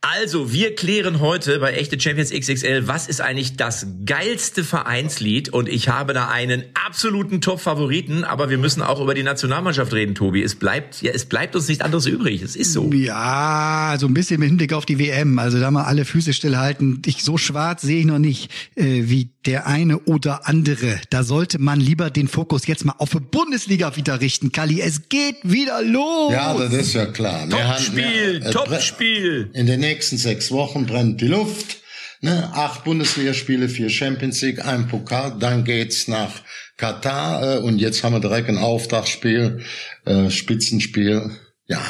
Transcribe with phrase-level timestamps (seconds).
[0.00, 5.48] Also, wir klären heute bei Echte Champions XXL, was ist eigentlich das geilste Vereinslied?
[5.48, 10.14] Und ich habe da einen absoluten Top-Favoriten, aber wir müssen auch über die Nationalmannschaft reden,
[10.14, 10.40] Tobi.
[10.40, 12.42] Es bleibt, ja, es bleibt uns nicht anderes übrig.
[12.42, 12.92] Es ist so.
[12.92, 15.36] Ja, so ein bisschen mit Hinblick auf die WM.
[15.40, 17.02] Also da mal alle Füße stillhalten.
[17.04, 21.00] Ich, so schwarz sehe ich noch nicht, äh, wie der eine oder andere.
[21.10, 24.80] Da sollte man lieber den Fokus jetzt mal auf die Bundesliga wieder richten, Kali.
[24.80, 26.32] Es geht wieder los.
[26.32, 27.48] Ja, das ist ja klar.
[27.48, 29.50] Top-Spiel, äh, Top-Spiel.
[29.54, 31.78] In den nächsten sechs Wochen brennt die Luft.
[32.20, 32.50] Ne?
[32.52, 36.42] Acht Bundesligaspiele, vier Champions League, ein Pokal, dann geht's nach
[36.76, 39.62] Katar äh, und jetzt haben wir direkt ein Auftaktspiel,
[40.04, 41.30] äh, Spitzenspiel.
[41.66, 41.80] Ja,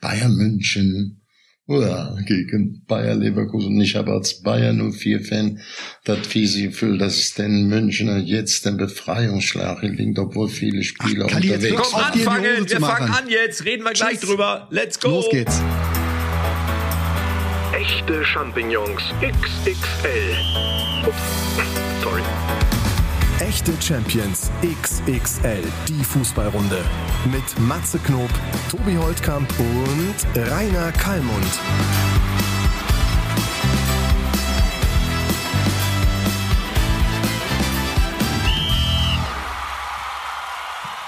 [0.00, 1.22] Bayern München
[1.68, 3.80] ja, gegen Bayer Leverkusen.
[3.80, 5.60] Ich habe als Bayern 04-Fan
[6.04, 11.36] das fiese Gefühl, dass es den Münchner jetzt den Befreiungsschlag gelingt, obwohl viele Spieler Ach,
[11.36, 12.68] unterwegs auf, Komm, anfangen.
[12.68, 13.64] Wir fangen an jetzt.
[13.64, 14.28] Reden wir gleich Tschüss.
[14.28, 14.68] drüber.
[14.70, 15.10] Let's go.
[15.10, 15.60] Los geht's.
[17.72, 20.36] Echte Champignons XXL.
[21.06, 22.20] Ups, sorry.
[23.40, 26.84] Echte Champions XXL, die Fußballrunde.
[27.24, 28.28] Mit Matze Knob,
[28.70, 31.60] Tobi Holtkamp und Rainer Kallmund.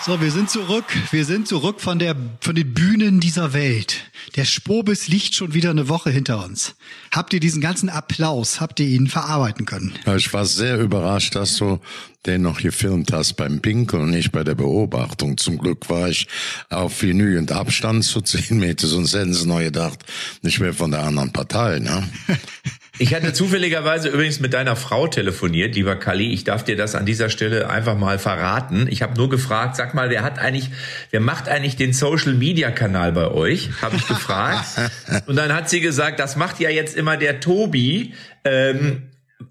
[0.05, 0.85] So, wir sind zurück.
[1.13, 4.03] Wir sind zurück von der, von den Bühnen dieser Welt.
[4.37, 6.75] Der Spobis liegt schon wieder eine Woche hinter uns.
[7.11, 9.95] Habt ihr diesen ganzen Applaus, habt ihr ihn verarbeiten können?
[10.15, 11.81] Ich war sehr überrascht, dass du
[12.27, 15.39] den noch gefilmt hast beim Pinkeln und nicht bei der Beobachtung.
[15.39, 16.29] Zum Glück war ich
[16.69, 20.05] auf genügend Abstand zu zehn Meter, sonst hätten sie noch gedacht,
[20.43, 21.79] ich wäre von der anderen Partei.
[21.79, 22.07] Ne?
[22.99, 26.33] Ich hatte zufälligerweise übrigens mit deiner Frau telefoniert, lieber Kali.
[26.33, 28.87] Ich darf dir das an dieser Stelle einfach mal verraten.
[28.89, 30.71] Ich habe nur gefragt, sag mal, wer hat eigentlich,
[31.11, 33.71] wer macht eigentlich den Social Media Kanal bei euch?
[33.83, 34.65] Habe ich gefragt.
[35.27, 38.15] Und dann hat sie gesagt, das macht ja jetzt immer der Tobi.
[38.45, 39.03] Ähm,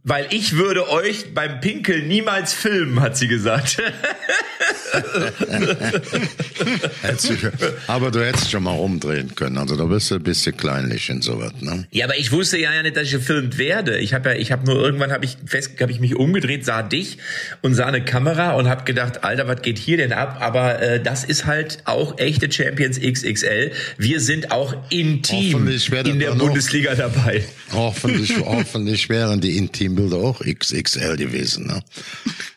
[0.03, 3.81] weil ich würde euch beim Pinkeln niemals filmen, hat sie gesagt.
[7.03, 9.57] Du- Aber du hättest schon mal rumdrehen können.
[9.57, 11.51] Also da bist du ein bisschen kleinlich in sowas.
[11.61, 11.87] Ne?
[11.91, 13.97] Ja, aber ich wusste ja nicht, dass ich gefilmt werde.
[13.99, 16.83] Ich habe ja, ich habe nur irgendwann habe ich fest, habe ich mich umgedreht, sah
[16.83, 17.17] dich
[17.61, 20.37] und sah eine Kamera und habe gedacht, Alter, was geht hier denn ab?
[20.41, 23.71] Aber äh, das ist halt auch echte Champions XXL.
[23.97, 25.67] Wir sind auch intim
[26.05, 27.43] in der Bundesliga dabei.
[27.71, 31.67] Hoffentlich, hoffentlich wären die Intimbilder auch XXL gewesen.
[31.67, 31.83] Ne?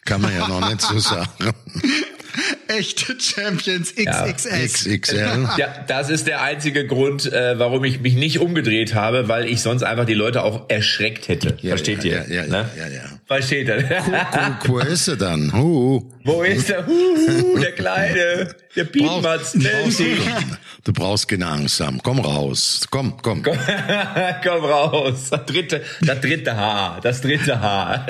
[0.05, 1.29] Kann man ja noch nicht so sagen.
[2.69, 4.85] Echte Champions XXS.
[4.85, 5.49] XXL.
[5.57, 9.63] Ja, das ist der einzige Grund, äh, warum ich mich nicht umgedreht habe, weil ich
[9.63, 11.57] sonst einfach die Leute auch erschreckt hätte.
[11.63, 12.35] Versteht ja, ihr?
[12.35, 12.71] ja, ja, ne?
[12.77, 13.16] ja, ja.
[13.27, 13.83] Versteht ihr?
[14.63, 15.53] Guck, wo ist sie dann?
[15.53, 16.01] Huh.
[16.25, 16.87] Wo ist der?
[16.87, 20.01] Huhu, der Kleine, der Piepmatz, du, brauchst,
[20.85, 22.01] du brauchst keine Angst haben.
[22.03, 22.87] Komm raus.
[22.91, 23.43] Komm, komm.
[24.43, 25.31] Komm raus.
[25.31, 27.01] Das dritte, das dritte Haar.
[27.01, 28.07] Das dritte Haar.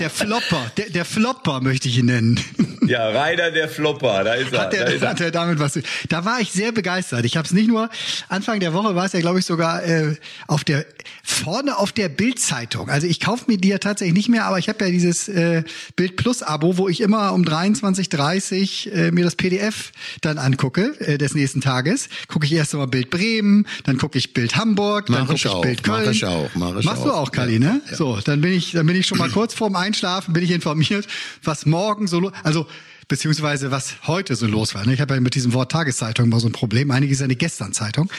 [0.00, 2.40] Der Flopper, der, der Flopper möchte ich ihn nennen.
[2.86, 4.22] Ja, Rainer der Flopper.
[4.24, 4.60] Da ist er.
[4.60, 5.08] Hat Da er, ist er.
[5.10, 5.78] hat er damit was?
[6.08, 7.24] Da war ich sehr begeistert.
[7.24, 7.88] Ich habe es nicht nur
[8.28, 10.14] Anfang der Woche war es ja glaube ich sogar äh,
[10.46, 10.84] auf der
[11.22, 12.88] vorne auf der Bildzeitung.
[12.88, 15.62] Also ich kaufe mir die ja tatsächlich nicht mehr, aber ich habe ja dieses äh,
[15.96, 21.18] Bild Plus Abo, wo ich immer um 23:30 äh, mir das PDF dann angucke äh,
[21.18, 22.08] des nächsten Tages.
[22.28, 25.44] Gucke ich erst einmal Bild Bremen, dann gucke ich Bild Hamburg, dann Mach gucke ich
[25.44, 26.10] ich auch, Bild mach Köln.
[26.12, 27.22] ich auch, mach ich Machst du auch.
[27.28, 27.80] auch, Kali, Ja, ne?
[27.90, 27.96] ja.
[27.96, 31.06] So, dann bin ich dann bin ich schon mal kurz vorm Einschlafen bin ich informiert,
[31.42, 32.66] was morgen so also
[33.08, 34.84] beziehungsweise was heute so los war.
[34.84, 34.92] ne?
[34.94, 36.90] Ich habe ja mit diesem Wort Tageszeitung mal so ein Problem.
[36.90, 38.10] Einige sind eine Gestern-Zeitung.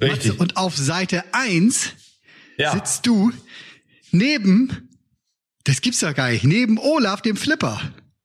[0.00, 0.28] Richtig.
[0.30, 1.90] Matze, Und auf Seite 1
[2.56, 2.72] Ja.
[2.72, 3.30] sitzt du
[4.10, 4.88] neben,
[5.64, 7.80] das gibt's ja gar nicht, neben Olaf, dem Flipper,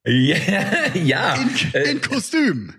[0.05, 0.37] Ja,
[0.93, 1.35] ja.
[1.35, 2.73] in, in Kostüm.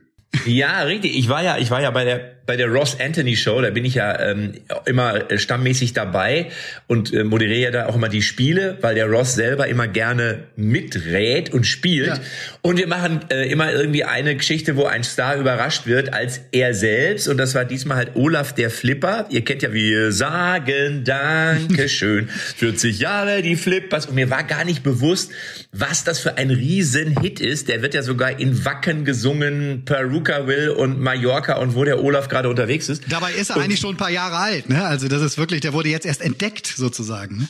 [0.45, 1.17] Ja, richtig.
[1.17, 3.61] Ich war ja, ich war ja bei der bei der Ross Anthony Show.
[3.61, 4.55] Da bin ich ja ähm,
[4.87, 6.47] immer äh, stammmäßig dabei
[6.87, 10.45] und äh, moderiere ja da auch immer die Spiele, weil der Ross selber immer gerne
[10.57, 12.07] miträt und spielt.
[12.07, 12.21] Ja.
[12.63, 16.73] Und wir machen äh, immer irgendwie eine Geschichte, wo ein Star überrascht wird als er
[16.73, 17.29] selbst.
[17.29, 19.27] Und das war diesmal halt Olaf der Flipper.
[19.29, 22.29] Ihr kennt ja, wir sagen Dankeschön.
[22.57, 24.07] 40 Jahre die Flippers.
[24.07, 25.33] Und mir war gar nicht bewusst,
[25.73, 27.69] was das für ein Riesenhit ist.
[27.69, 32.38] Der wird ja sogar in Wacken gesungen, Perukaville und Mallorca und wo der Olaf gerade
[32.47, 33.03] unterwegs ist.
[33.09, 34.85] Dabei ist er eigentlich schon ein paar Jahre alt, ne?
[34.85, 37.49] Also das ist wirklich, der wurde jetzt erst entdeckt sozusagen.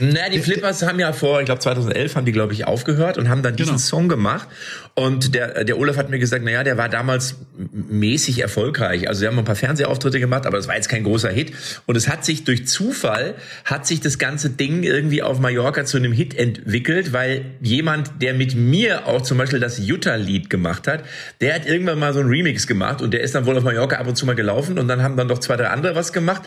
[0.00, 0.14] Ne?
[0.14, 3.28] Na, die Flippers haben ja vor, ich glaube 2011 haben die, glaube ich, aufgehört und
[3.28, 3.78] haben dann diesen Genau.
[3.78, 4.48] Song gemacht.
[4.94, 7.36] Und der, der Olaf hat mir gesagt, na ja, der war damals
[7.72, 9.08] mäßig erfolgreich.
[9.08, 11.52] Also sie haben ein paar Fernsehauftritte gemacht, aber das war jetzt kein großer Hit.
[11.86, 15.96] Und es hat sich durch Zufall, hat sich das ganze Ding irgendwie auf Mallorca zu
[15.96, 21.04] einem Hit entwickelt, weil jemand, der mit mir auch zum Beispiel das Jutta-Lied gemacht hat,
[21.40, 23.96] der hat irgendwann mal so einen Remix gemacht und der ist dann wohl auf Mallorca
[23.96, 26.42] ab und zu mal gelaufen und dann haben dann noch zwei, drei andere was gemacht.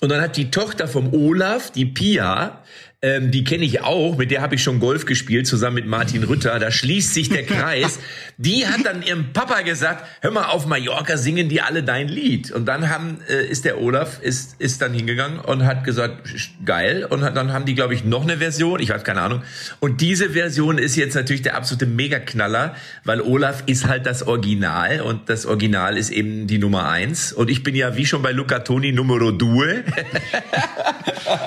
[0.00, 2.62] Und dann hat die Tochter vom Olaf, die Pia,
[3.02, 6.22] ähm, die kenne ich auch, mit der habe ich schon Golf gespielt, zusammen mit Martin
[6.22, 6.58] Rütter.
[6.58, 7.98] Da schließt sich der Kreis.
[8.36, 12.50] Die hat dann ihrem Papa gesagt, hör mal, auf Mallorca singen die alle dein Lied.
[12.50, 16.26] Und dann haben, äh, ist der Olaf, ist, ist dann hingegangen und hat gesagt,
[16.64, 17.06] geil.
[17.08, 19.42] Und hat, dann haben die, glaube ich, noch eine Version, ich weiß keine Ahnung.
[19.78, 22.74] Und diese Version ist jetzt natürlich der absolute Megaknaller,
[23.04, 27.34] weil Olaf ist halt das Original und das Original ist eben die Nummer eins.
[27.34, 29.84] Und ich bin ja wie schon bei Luca Toni Numero Due.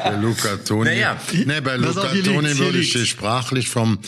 [0.06, 0.92] Der Luca Toni.
[0.92, 1.18] Naja.
[1.46, 4.00] Nee, bei Luca Toni würde ich dich sprachlich vom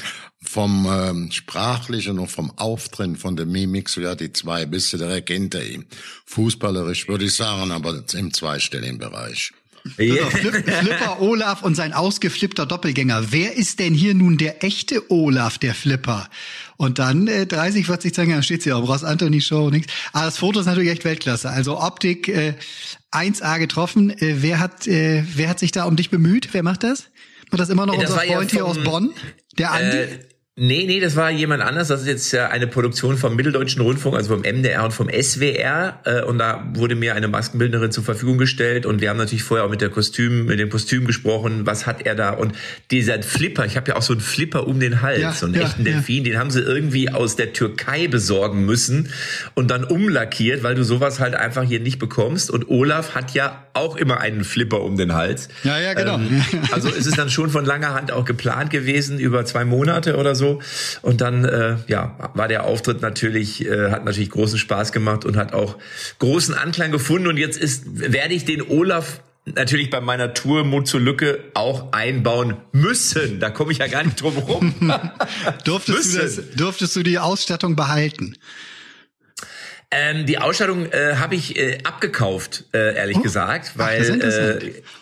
[0.48, 4.98] vom ähm, sprachlichen und vom Auftreten von der Mimik so ja die zwei bist du
[4.98, 5.86] direkt hinter ihm.
[6.26, 9.52] Fußballerisch würde ich sagen, aber im zweistelligen Bereich.
[10.00, 13.32] Also Flip, Flipper Olaf und sein ausgeflippter Doppelgänger.
[13.32, 16.28] Wer ist denn hier nun der echte Olaf, der Flipper?
[16.78, 19.94] Und dann äh, 30, 40 Zentimeter, steht sie auch, Ross Anthony Show, nichts.
[20.12, 21.50] Aber das Foto ist natürlich echt Weltklasse.
[21.52, 22.56] Also Optik äh,
[23.12, 24.10] 1A getroffen.
[24.10, 26.50] Äh, wer hat äh, wer hat sich da um dich bemüht?
[26.52, 27.06] Wer macht das?
[27.52, 29.14] Macht das immer noch Das unser ja Freund hier vom, aus Bonn?
[29.58, 29.98] Der Andi?
[29.98, 30.20] Äh,
[30.58, 31.90] nee, nee, das war jemand anders.
[31.90, 36.00] Das ist jetzt ja eine Produktion vom Mitteldeutschen Rundfunk, also vom MDR und vom SWR.
[36.06, 38.86] Äh, und da wurde mir eine Maskenbildnerin zur Verfügung gestellt.
[38.86, 41.66] Und wir haben natürlich vorher auch mit der Kostüm, mit dem Kostüm gesprochen.
[41.66, 42.32] Was hat er da?
[42.32, 42.54] Und
[42.90, 45.56] dieser Flipper, ich habe ja auch so einen Flipper um den Hals, Ja, so einen
[45.56, 45.94] ja, echten ja.
[45.94, 49.10] Delfin, den haben sie irgendwie aus der Türkei besorgen müssen
[49.56, 52.50] und dann umlackiert, weil du sowas halt einfach hier nicht bekommst.
[52.50, 55.50] Und Olaf hat ja auch immer einen Flipper um den Hals.
[55.64, 56.16] Ja, ja, genau.
[56.16, 56.42] Ähm,
[56.72, 60.34] also es ist dann schon von langer Hand auch geplant gewesen, über zwei Monate oder
[60.34, 60.45] so.
[61.02, 65.38] Und dann äh, ja, war der Auftritt natürlich, äh, hat natürlich großen Spaß gemacht und
[65.38, 65.78] hat auch
[66.20, 67.28] großen Anklang gefunden.
[67.28, 71.92] Und jetzt ist, werde ich den Olaf natürlich bei meiner Tour Mut zur Lücke auch
[71.92, 73.40] einbauen müssen.
[73.40, 74.74] Da komme ich ja gar nicht drum rum.
[75.64, 78.36] Durftest du, das, durftest du die Ausstattung behalten?
[79.92, 83.22] Ähm, die Ausstattung äh, habe ich äh, abgekauft, äh, ehrlich Oh.
[83.22, 84.02] gesagt, weil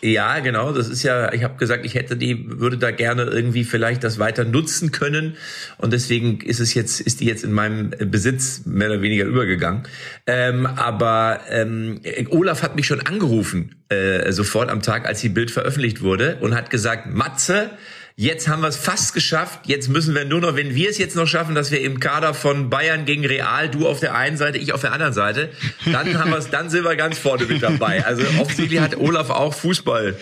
[0.02, 3.22] äh, ja genau, das ist ja, ich habe gesagt, ich hätte die, würde da gerne
[3.24, 5.36] irgendwie vielleicht das weiter nutzen können
[5.78, 9.84] und deswegen ist es jetzt, ist die jetzt in meinem Besitz mehr oder weniger übergegangen.
[10.26, 15.50] Ähm, aber ähm, Olaf hat mich schon angerufen äh, sofort am Tag, als die Bild
[15.50, 17.70] veröffentlicht wurde und hat gesagt, Matze,
[18.16, 19.66] Jetzt haben wir es fast geschafft.
[19.66, 22.32] Jetzt müssen wir nur noch, wenn wir es jetzt noch schaffen, dass wir im Kader
[22.32, 25.50] von Bayern gegen Real, du auf der einen Seite, ich auf der anderen Seite,
[25.84, 28.06] dann haben wir es, dann sind wir ganz vorne mit dabei.
[28.06, 30.16] Also offensichtlich hat Olaf auch Fußball,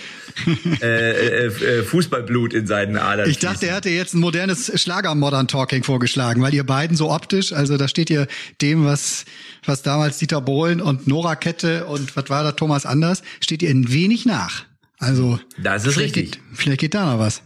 [0.81, 3.29] äh, äh, äh, Fußballblut in seinen Adern.
[3.29, 7.53] Ich dachte, er hatte jetzt ein modernes Schlager-Modern Talking vorgeschlagen, weil ihr beiden so optisch,
[7.53, 8.27] also da steht ihr
[8.63, 9.27] dem, was,
[9.67, 13.69] was damals Dieter Bohlen und Nora Kette und was war da Thomas Anders, steht ihr
[13.69, 14.65] ein wenig nach.
[14.99, 15.39] Also.
[15.59, 16.33] Das ist richtig.
[16.33, 17.43] Geht, vielleicht geht da noch was.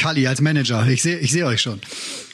[0.00, 1.80] Kali als Manager, ich sehe ich sehe euch schon.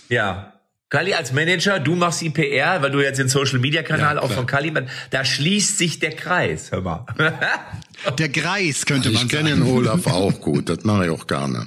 [0.09, 0.53] Ja.
[0.89, 4.23] Kali als Manager, du machst die PR, weil du jetzt den Social Media Kanal Ja,
[4.23, 4.73] auch von Kali,
[5.11, 7.05] da schließt sich der Kreis, hör mal.
[8.19, 9.65] Der Greis könnte man Ich kenne sagen.
[9.65, 11.67] den Olaf auch gut, das mache ich auch gerne.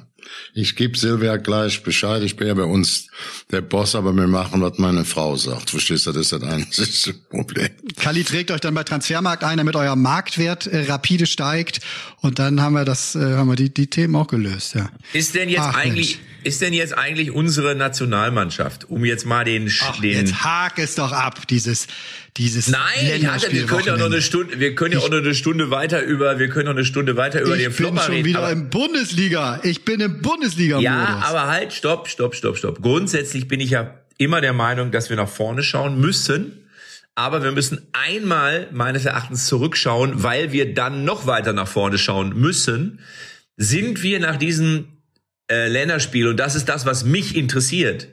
[0.54, 3.08] Ich gebe Silvia gleich Bescheid, ich bin ja bei uns
[3.52, 5.70] der Boss, aber wir machen, was meine Frau sagt.
[5.70, 7.70] Verstehst du, das ist das einzige Problem.
[7.98, 11.82] Kali trägt euch dann bei Transfermarkt ein, damit euer Marktwert äh, rapide steigt
[12.22, 14.90] und dann haben wir das, äh, haben wir die, die Themen auch gelöst, ja.
[15.14, 16.30] Ist denn jetzt Ach, eigentlich, Mensch.
[16.44, 20.96] ist denn jetzt eigentlich unsere Nationalmannschaft, um jetzt mal den, Ach, den jetzt hak es
[20.96, 21.88] doch ab, dieses,
[22.38, 22.80] dieses Nein,
[23.18, 24.22] ich hatte, wir können ja noch eine.
[24.22, 27.18] Stunde, wir können ja auch noch eine Stunde weiter über, wir können noch eine Stunde
[27.18, 28.26] weiter über den Ich bin Flopper schon reden.
[28.26, 29.60] wieder aber- im Bundesliga.
[29.64, 30.84] Ich bin im Bundesliga-Modus.
[30.84, 32.82] Ja, aber halt, stopp, stopp, stopp, stopp.
[32.82, 36.66] Grundsätzlich bin ich ja immer der Meinung, dass wir nach vorne schauen müssen.
[37.16, 42.34] Aber wir müssen einmal meines Erachtens zurückschauen, weil wir dann noch weiter nach vorne schauen
[42.40, 43.00] müssen.
[43.58, 44.88] Sind wir nach diesem
[45.52, 48.08] äh, Länderspiel, und das ist das, was mich interessiert,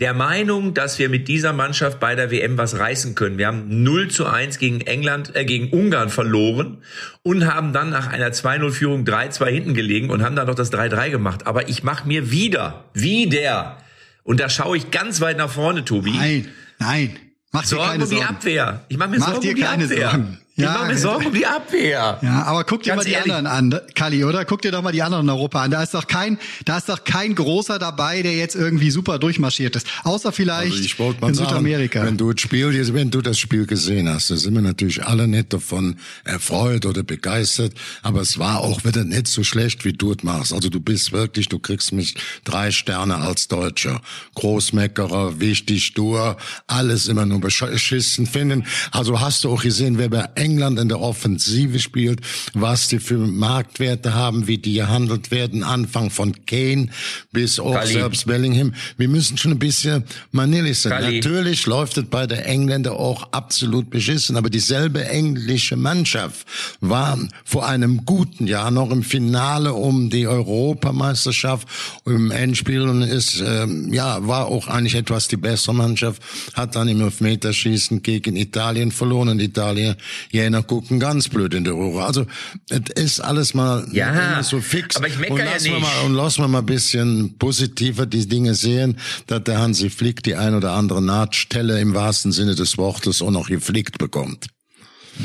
[0.00, 3.36] der Meinung, dass wir mit dieser Mannschaft bei der WM was reißen können.
[3.36, 6.78] Wir haben 0 zu 1 gegen England, äh, gegen Ungarn verloren
[7.22, 11.10] und haben dann nach einer 2-0-Führung 3-2 hinten gelegen und haben dann noch das 3-3
[11.10, 11.46] gemacht.
[11.46, 13.76] Aber ich mache mir wieder, wieder,
[14.24, 17.16] und da schaue ich ganz weit nach vorne, Tobi, Nein, nein.
[17.52, 18.28] Mach dir Sorgen keine um die Sorgen.
[18.28, 18.84] Abwehr.
[18.88, 20.10] Ich mache mir Mach Sorgen dir um die keine Abwehr.
[20.10, 20.38] Sorgen.
[20.60, 22.18] Ich Ja, mache mir Sorgen um die Abwehr.
[22.22, 23.32] Ja, aber guck dir Ganz mal die ehrlich.
[23.32, 24.44] anderen an, Kali, oder?
[24.44, 25.70] Guck dir doch mal die anderen in Europa an.
[25.70, 29.76] Da ist doch kein, da ist doch kein großer dabei, der jetzt irgendwie super durchmarschiert
[29.76, 29.86] ist.
[30.04, 32.04] Außer vielleicht Also in sagen, Südamerika.
[32.04, 32.60] wenn du das Spiel,
[32.94, 37.02] wenn du das Spiel gesehen hast, da sind wir natürlich alle nicht davon erfreut oder
[37.02, 40.52] begeistert, aber es war auch wieder nicht so schlecht, wie du es machst.
[40.52, 44.02] Also du bist wirklich, du kriegst mich drei Sterne als Deutscher.
[44.34, 46.36] Großmeckerer, wichtig, stur,
[46.66, 48.66] alles immer nur beschissen finden.
[48.90, 52.20] Also hast du auch gesehen, wer bei England in der Offensive spielt,
[52.54, 56.88] was die für Marktwerte haben, wie die gehandelt werden, Anfang von Kane
[57.32, 58.74] bis auch selbst Bellingham.
[58.96, 60.92] Wir müssen schon ein bisschen manierlich sein.
[60.92, 61.16] Kali.
[61.16, 66.46] Natürlich läuft es bei der Engländer auch absolut beschissen, aber dieselbe englische Mannschaft
[66.80, 71.68] war vor einem guten Jahr noch im Finale um die Europameisterschaft
[72.06, 76.22] im Endspiel und ist ähm, ja war auch eigentlich etwas die bessere Mannschaft,
[76.54, 79.96] hat dann im Elfmeterschießen gegen Italien verloren und Italien
[80.30, 82.04] jener gucken ganz blöd in die Röhre.
[82.04, 82.26] Also
[82.68, 84.96] es ist alles mal Ja, so fix.
[84.96, 85.82] aber ich meckere und ja lassen wir nicht.
[85.82, 88.96] mal und lassen wir mal ein bisschen positiver die Dinge sehen,
[89.26, 93.30] dass der Hansi Flick die ein oder andere Nahtstelle im wahrsten Sinne des Wortes auch
[93.30, 94.46] noch geflickt bekommt.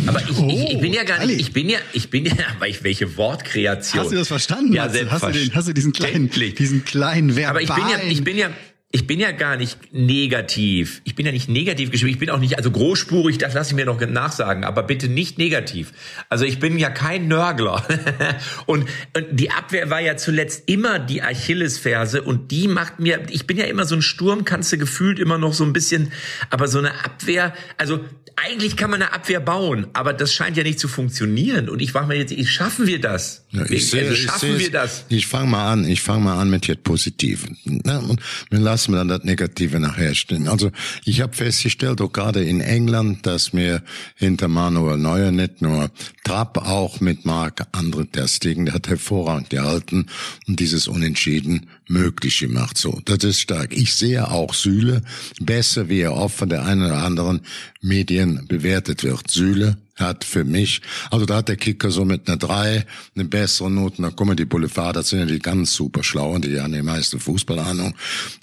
[0.08, 2.68] Aber ich, ich, ich bin ja gar nicht, ich bin ja, ich bin ja, aber
[2.68, 4.04] ich, welche Wortkreation.
[4.04, 4.74] Hast du das verstanden?
[4.74, 5.10] Ja, Matze?
[5.10, 6.56] hast, du den, hast du diesen kleinen, selbstverständlich.
[6.56, 7.50] diesen kleinen verbalen...
[7.50, 8.50] Aber ich bin ja, ich bin ja,
[8.96, 11.02] ich bin ja gar nicht negativ.
[11.04, 12.12] Ich bin ja nicht negativ geschrieben.
[12.12, 15.38] Ich bin auch nicht, also großspurig, das lasse ich mir noch nachsagen, aber bitte nicht
[15.38, 15.92] negativ.
[16.30, 17.86] Also ich bin ja kein Nörgler.
[18.68, 23.46] und, und die Abwehr war ja zuletzt immer die Achillesferse und die macht mir, ich
[23.46, 26.14] bin ja immer so ein Sturm, kannst du gefühlt immer noch so ein bisschen,
[26.50, 28.00] aber so eine Abwehr, also
[28.38, 31.70] eigentlich kann man eine Abwehr bauen, aber das scheint ja nicht zu funktionieren.
[31.70, 33.46] Und ich frage mir jetzt, schaffen wir das?
[33.52, 35.06] Ja, ich sehe, also ich schaffen sehe, wir das?
[35.10, 37.58] Ich fange mal an, ich fange mal an mit jetzt Positiven.
[37.64, 40.48] Na, und wir lassen dann das Negative nachher stehen.
[40.48, 40.72] Also
[41.04, 43.82] ich habe festgestellt, auch gerade in England, dass mir
[44.16, 45.90] hinter Manuel Neuer nicht nur
[46.24, 50.08] Trapp auch mit Marc Andre Ter Stegen, der hat hervorragend gehalten
[50.48, 52.78] und dieses Unentschieden möglich gemacht.
[52.78, 53.76] So, das ist stark.
[53.76, 55.02] Ich sehe auch Süle
[55.40, 57.42] besser, wie er oft von der einen oder anderen
[57.82, 59.30] Medien bewertet wird.
[59.30, 62.86] Süle hat für mich, also da hat der Kicker so mit einer drei
[63.16, 64.02] eine bessere Note.
[64.02, 67.20] Da kommen die Boulevard, das sind ja die ganz super schlauen, die haben die meiste
[67.20, 67.96] Fußballahnung,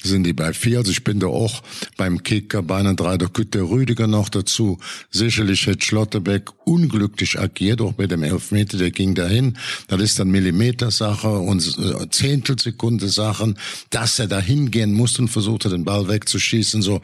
[0.02, 0.78] sind die bei vier.
[0.78, 1.62] Also ich bin da auch
[1.96, 3.18] beim Kicker bei einer drei.
[3.18, 4.78] Da kommt der Rüdiger noch dazu.
[5.10, 9.58] Sicherlich hätte Schlotterbeck unglücklich agiert, auch bei dem Elfmeter, der ging dahin.
[9.88, 13.58] Das ist dann Millimetersache und äh, Zehntelsekunde Sachen,
[13.90, 17.02] dass er da hingehen musste und versucht hat, den Ball wegzuschießen, so.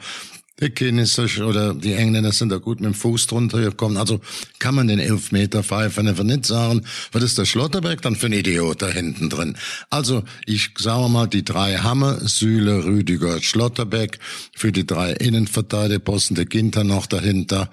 [0.59, 3.97] Der Kenister oder die Engländer sind da gut mit dem Fuß drunter gekommen.
[3.97, 4.19] Also
[4.59, 8.33] kann man den Elfmeter pfeifen einfach nicht sagen, was ist der Schlotterberg dann für ein
[8.33, 9.55] Idiot da hinten drin?
[9.89, 14.19] Also ich sage mal, die drei Hammer, Süle, Rüdiger, Schlotterbeck,
[14.55, 17.69] für die drei Innenverteidigerposten, der Ginter noch dahinter.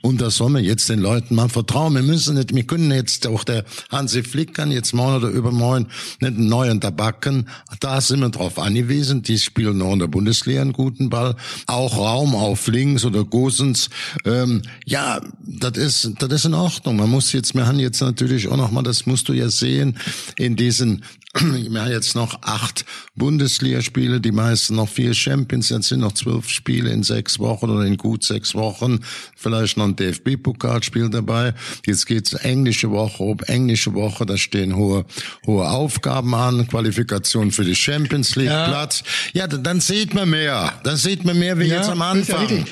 [0.00, 1.94] Und da soll man jetzt den Leuten mal vertrauen.
[1.94, 5.88] Wir müssen nicht, wir können jetzt, auch der Hansi Flick kann jetzt morgen oder übermorgen
[6.20, 7.48] nicht einen neuen Tabaken.
[7.80, 9.22] Da sind wir drauf angewiesen.
[9.22, 11.36] Die spielen noch in der Bundesliga einen guten Ball.
[11.66, 13.88] Auch Raum auf links oder Gosens.
[14.24, 16.96] Ähm, ja, das ist, das ist in Ordnung.
[16.96, 19.96] Man muss jetzt, wir haben jetzt natürlich auch noch mal, das musst du ja sehen,
[20.36, 21.04] in diesen
[21.40, 22.84] wir haben jetzt noch acht
[23.14, 27.84] Bundesligaspiele, die meisten noch vier Champions, jetzt sind noch zwölf Spiele in sechs Wochen oder
[27.84, 28.98] in gut sechs Wochen,
[29.36, 31.54] vielleicht noch ein DFB-Pokalspiel dabei.
[31.86, 35.04] Jetzt geht's englische Woche, ob englische Woche, da stehen hohe,
[35.46, 38.66] hohe Aufgaben an, Qualifikation für die Champions League Ja.
[38.68, 39.04] Platz.
[39.32, 40.72] Ja, da- dann sieht man mehr.
[40.82, 42.64] Dann sieht man mehr wie jetzt am ja Anfang.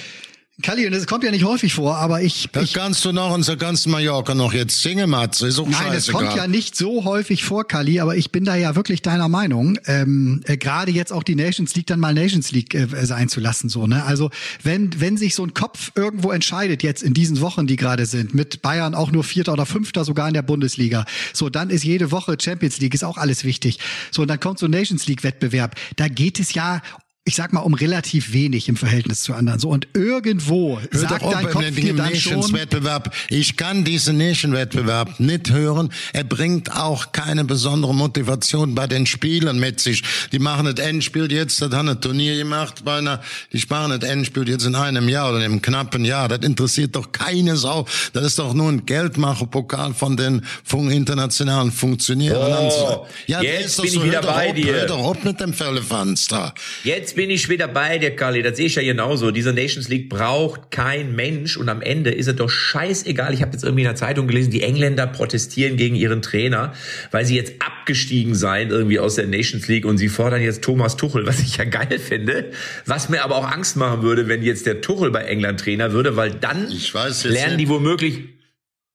[0.61, 3.33] Kalli, und das kommt ja nicht häufig vor, aber ich, das ich kannst du noch
[3.37, 5.47] in der ganzen Mallorca noch jetzt singen, Matze.
[5.47, 8.57] Ist auch Nein, das kommt ja nicht so häufig vor, Kali, aber ich bin da
[8.57, 9.79] ja wirklich deiner Meinung.
[9.87, 13.39] Ähm, äh, Gerade jetzt auch die Nations League dann mal Nations League äh, sein zu
[13.39, 14.05] lassen, so ne.
[14.05, 14.31] Also
[14.65, 18.35] wenn wenn sich so ein Kopf irgendwo entscheidet jetzt in diesen Wochen, die gerade sind,
[18.35, 22.11] mit Bayern auch nur Vierter oder Fünfter sogar in der Bundesliga, so dann ist jede
[22.11, 23.79] Woche Champions League ist auch alles wichtig.
[24.11, 25.77] So und dann kommt so ein Nations League Wettbewerb.
[25.95, 26.83] Da geht es ja
[27.29, 29.61] ich sag mal, um relativ wenig im Verhältnis zu anderen.
[29.61, 33.15] So, und irgendwo Hör sagt auf dein Kopf dir dann schon, Nations-Wettbewerb.
[33.29, 35.93] Ich kann diesen Nation-Wettbewerb nicht hören.
[36.15, 40.03] Er bringt auch keine besondere Motivation bei den Spielern mit sich.
[40.33, 43.21] Die machen das Endspiel jetzt, das haben ein Turnier gemacht bei einer,
[43.53, 46.29] die machen das Endspiel jetzt in einem Jahr oder in einem knappen Jahr.
[46.29, 47.87] Das interessiert doch keine Sau.
[48.15, 50.43] Das ist doch nur ein Geldmacherpokal von den
[50.73, 52.71] internationalen Funktionären.
[52.71, 54.73] Oh, ja, jetzt bin so, ich wieder bei dir.
[54.73, 56.55] Hör doch auf mit dem Firlefanz da.
[56.85, 58.43] Jetzt bin ich wieder bei dir, Kali.
[58.43, 59.33] Das sehe ich ja genauso.
[59.33, 63.35] Diese Nations League braucht kein Mensch und am Ende ist es doch scheißegal.
[63.35, 66.75] Ich habe jetzt irgendwie in der Zeitung gelesen, die Engländer protestieren gegen ihren Trainer,
[67.11, 70.97] weil sie jetzt abgestiegen seien irgendwie aus der Nations League und sie fordern jetzt Thomas
[70.97, 72.53] Tuchel, was ich ja geil finde,
[72.87, 76.15] was mir aber auch Angst machen würde, wenn jetzt der Tuchel bei England Trainer würde,
[76.15, 77.67] weil dann Ich weiß jetzt lernen nicht.
[77.67, 78.21] die womöglich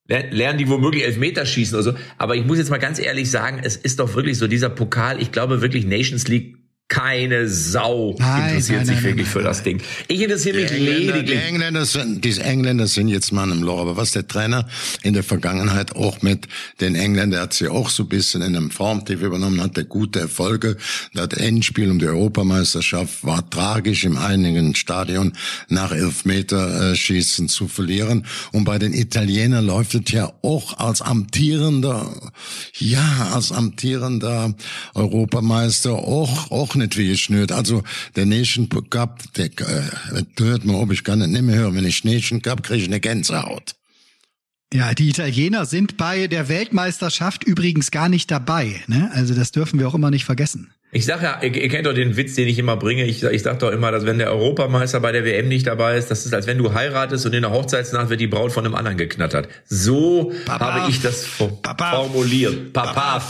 [0.07, 1.97] ler- lernen die womöglich Elfmeterschießen oder so.
[2.17, 5.21] Aber ich muss jetzt mal ganz ehrlich sagen, es ist doch wirklich so dieser Pokal.
[5.21, 6.55] Ich glaube wirklich Nations League
[6.89, 9.81] keine Sau Nein, interessiert nein, sich nein, wirklich für das Ding.
[10.07, 11.43] Ich interessiere mich Die Engländer, die lediglich.
[11.43, 13.79] Engländer sind, die Engländer sind jetzt Mann im Loch.
[13.79, 14.67] Aber was der Trainer
[15.01, 16.47] in der Vergangenheit auch mit
[16.81, 20.77] den Engländern, hat sie auch so ein bisschen in einem Formtief übernommen, hatte gute Erfolge.
[21.13, 25.33] Das Endspiel um die Europameisterschaft war tragisch im einigen Stadion
[25.69, 28.27] nach Elfmeterschießen zu verlieren.
[28.51, 32.31] Und bei den Italienern läuft es ja auch als amtierender,
[32.77, 34.53] ja, als amtierender
[34.93, 37.51] Europameister auch, auch nicht wie geschnürt.
[37.51, 37.83] Also
[38.15, 41.75] der Nation Cup, der, äh, hört man, ob ich kann nicht mehr hören.
[41.75, 43.75] Wenn ich Nation Cup kriege ich eine Gänsehaut.
[44.73, 48.81] Ja, die Italiener sind bei der Weltmeisterschaft übrigens gar nicht dabei.
[48.87, 49.11] Ne?
[49.13, 50.72] Also das dürfen wir auch immer nicht vergessen.
[50.95, 53.05] Ich sage ja, ihr, ihr kennt doch den Witz, den ich immer bringe.
[53.05, 56.11] Ich, ich sage doch immer, dass wenn der Europameister bei der WM nicht dabei ist,
[56.11, 58.75] das ist, als wenn du heiratest und in der Hochzeitsnacht wird die Braut von einem
[58.75, 59.49] anderen geknattert.
[59.65, 60.73] So Papa.
[60.73, 61.27] habe ich das
[61.63, 61.95] Papa.
[61.95, 62.73] formuliert.
[62.73, 63.23] Papa.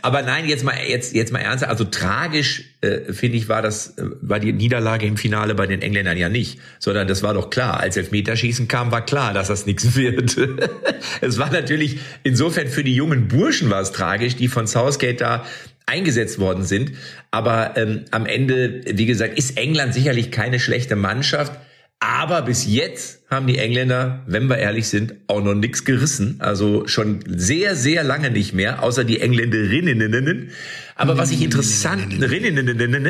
[0.00, 1.70] Aber nein, jetzt mal, jetzt, jetzt mal ernsthaft.
[1.70, 5.82] Also tragisch, äh, finde ich, war das, äh, war die Niederlage im Finale bei den
[5.82, 7.78] Engländern ja nicht, sondern das war doch klar.
[7.78, 10.38] Als Elfmeterschießen kam, war klar, dass das nichts wird.
[11.20, 15.44] es war natürlich, insofern für die jungen Burschen war es tragisch, die von Southgate da
[15.86, 16.92] eingesetzt worden sind.
[17.30, 21.52] Aber ähm, am Ende, wie gesagt, ist England sicherlich keine schlechte Mannschaft.
[21.98, 26.36] Aber bis jetzt haben die Engländer, wenn wir ehrlich sind, auch noch nichts gerissen.
[26.40, 30.50] Also schon sehr, sehr lange nicht mehr, außer die Engländerinnen.
[30.94, 32.22] Aber was ich interessant,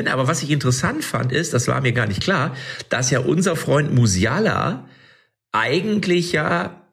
[0.08, 2.56] aber was ich interessant fand, ist, das war mir gar nicht klar,
[2.88, 4.88] dass ja unser Freund Musiala
[5.52, 6.86] eigentlich ja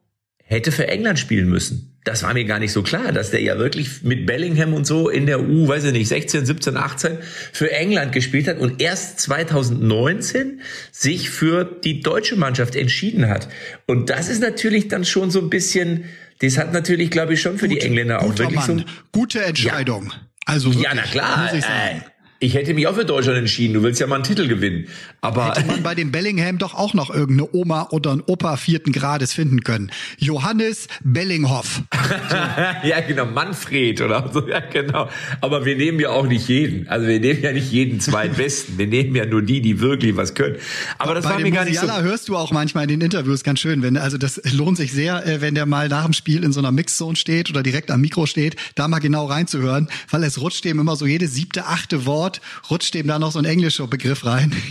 [0.44, 1.93] hätte für England spielen müssen.
[2.05, 5.07] Das war mir gar nicht so klar, dass der ja wirklich mit Bellingham und so
[5.10, 7.17] in der U, weiß ich nicht, 16, 17, 18
[7.53, 13.48] für England gespielt hat und erst 2019 sich für die deutsche Mannschaft entschieden hat.
[13.88, 16.05] Und das ist natürlich dann schon so ein bisschen,
[16.39, 18.86] das hat natürlich, glaube ich, schon für die Engländer auch wirklich so Mann.
[19.12, 20.12] Gute Entscheidung.
[20.45, 21.43] Also ja, wirklich, na klar.
[21.43, 22.03] Muss ich Äh, sagen.
[22.44, 23.74] Ich hätte mich auch für Deutschland entschieden.
[23.74, 24.88] Du willst ja mal einen Titel gewinnen.
[25.22, 28.92] Aber Hätte man bei dem Bellingham doch auch noch irgendeine Oma oder ein Opa vierten
[28.92, 29.92] Grades finden können.
[30.18, 31.84] Johannes Bellinghoff.
[32.84, 35.08] ja, genau, Manfred oder so, ja, genau.
[35.40, 36.86] Aber wir nehmen ja auch nicht jeden.
[36.90, 38.78] Also wir nehmen ja nicht jeden zweitbesten.
[38.78, 40.58] Wir nehmen ja nur die, die wirklich was können.
[40.98, 41.86] Aber das Bei war mir gar nicht so.
[41.86, 44.92] Musiala hörst du auch manchmal in den Interviews ganz schön, wenn also das lohnt sich
[44.92, 47.90] sehr, äh, wenn der mal nach dem Spiel in so einer Mixzone steht oder direkt
[47.90, 51.68] am Mikro steht, da mal genau reinzuhören, weil es rutscht dem immer so jedes siebte,
[51.68, 52.33] achte Wort
[52.70, 54.54] rutscht dem da noch so ein englischer Begriff rein.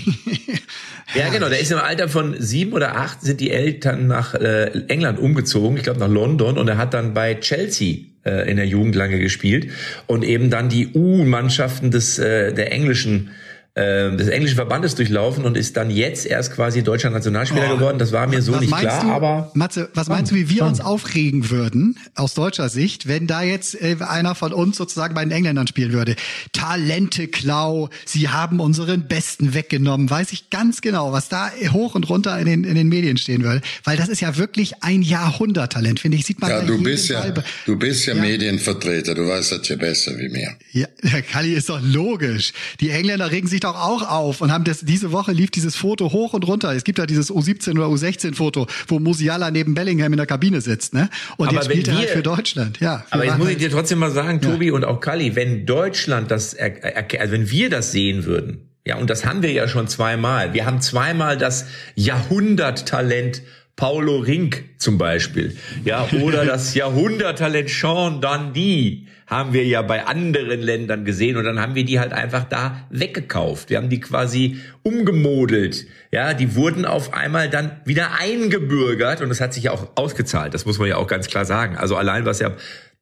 [1.15, 1.49] Ja, genau.
[1.51, 5.77] Der ist im Alter von sieben oder acht sind die Eltern nach äh, England umgezogen,
[5.77, 9.19] ich glaube nach London, und er hat dann bei Chelsea äh, in der Jugend lange
[9.19, 9.71] gespielt
[10.07, 13.31] und eben dann die U-Mannschaften des äh, der englischen
[13.75, 17.77] äh, des englischen Verbandes durchlaufen und ist dann jetzt erst quasi deutscher Nationalspieler Oh.
[17.77, 17.99] geworden.
[17.99, 20.81] Das war mir so nicht klar, du, aber Matze, was meinst du, wie wir uns
[20.81, 25.31] aufregen würden aus deutscher Sicht, wenn da jetzt äh, einer von uns sozusagen bei den
[25.31, 26.17] Engländern spielen würde?
[26.53, 30.11] Talente Klau, sie haben unseren Besten weggenommen.
[30.11, 33.43] Weiß ich ganz genau, was da hoch und runter in den, in den Medien stehen
[33.43, 33.63] würde.
[33.85, 36.27] Weil das ist ja wirklich ein Jahrhunderttalent, finde ich.
[36.27, 37.25] Sieht man Ja, du bist ja,
[37.65, 40.51] du bist ja, Medienvertreter, du weißt das ja besser wie mir.
[40.73, 42.53] Ja, Herr Kalli ist doch logisch.
[42.81, 46.13] Die Engländer regen sich doch auch auf und haben das, diese Woche lief dieses Foto
[46.13, 46.73] hoch und runter.
[46.75, 50.61] Es gibt ja dieses U17 oder U16 Foto, wo Musiala neben Bellingham in der Kabine
[50.61, 51.09] sitzt, ne?
[51.37, 53.05] Und Aber jetzt spielt wenn er halt wir- für Deutschland, ja.
[53.11, 55.67] Aber Wir jetzt muss ich halt- dir trotzdem mal sagen, Tobi und auch Kali, wenn
[55.67, 59.87] Deutschland das, also wenn wir das sehen würden, ja, und das haben wir ja schon
[59.87, 60.55] zweimal.
[60.55, 63.43] Wir haben zweimal das Jahrhunderttalent
[63.77, 70.61] Paulo Rink zum Beispiel, ja, oder das Jahrhunderttalent Sean Dundee haben wir ja bei anderen
[70.61, 73.71] Ländern gesehen und dann haben wir die halt einfach da weggekauft.
[73.71, 75.87] Wir haben die quasi umgemodelt.
[76.11, 80.53] Ja, die wurden auf einmal dann wieder eingebürgert und das hat sich ja auch ausgezahlt.
[80.53, 81.77] Das muss man ja auch ganz klar sagen.
[81.77, 82.53] Also allein was ja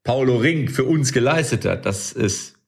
[0.04, 2.59] Paulo Rink für uns geleistet hat, das ist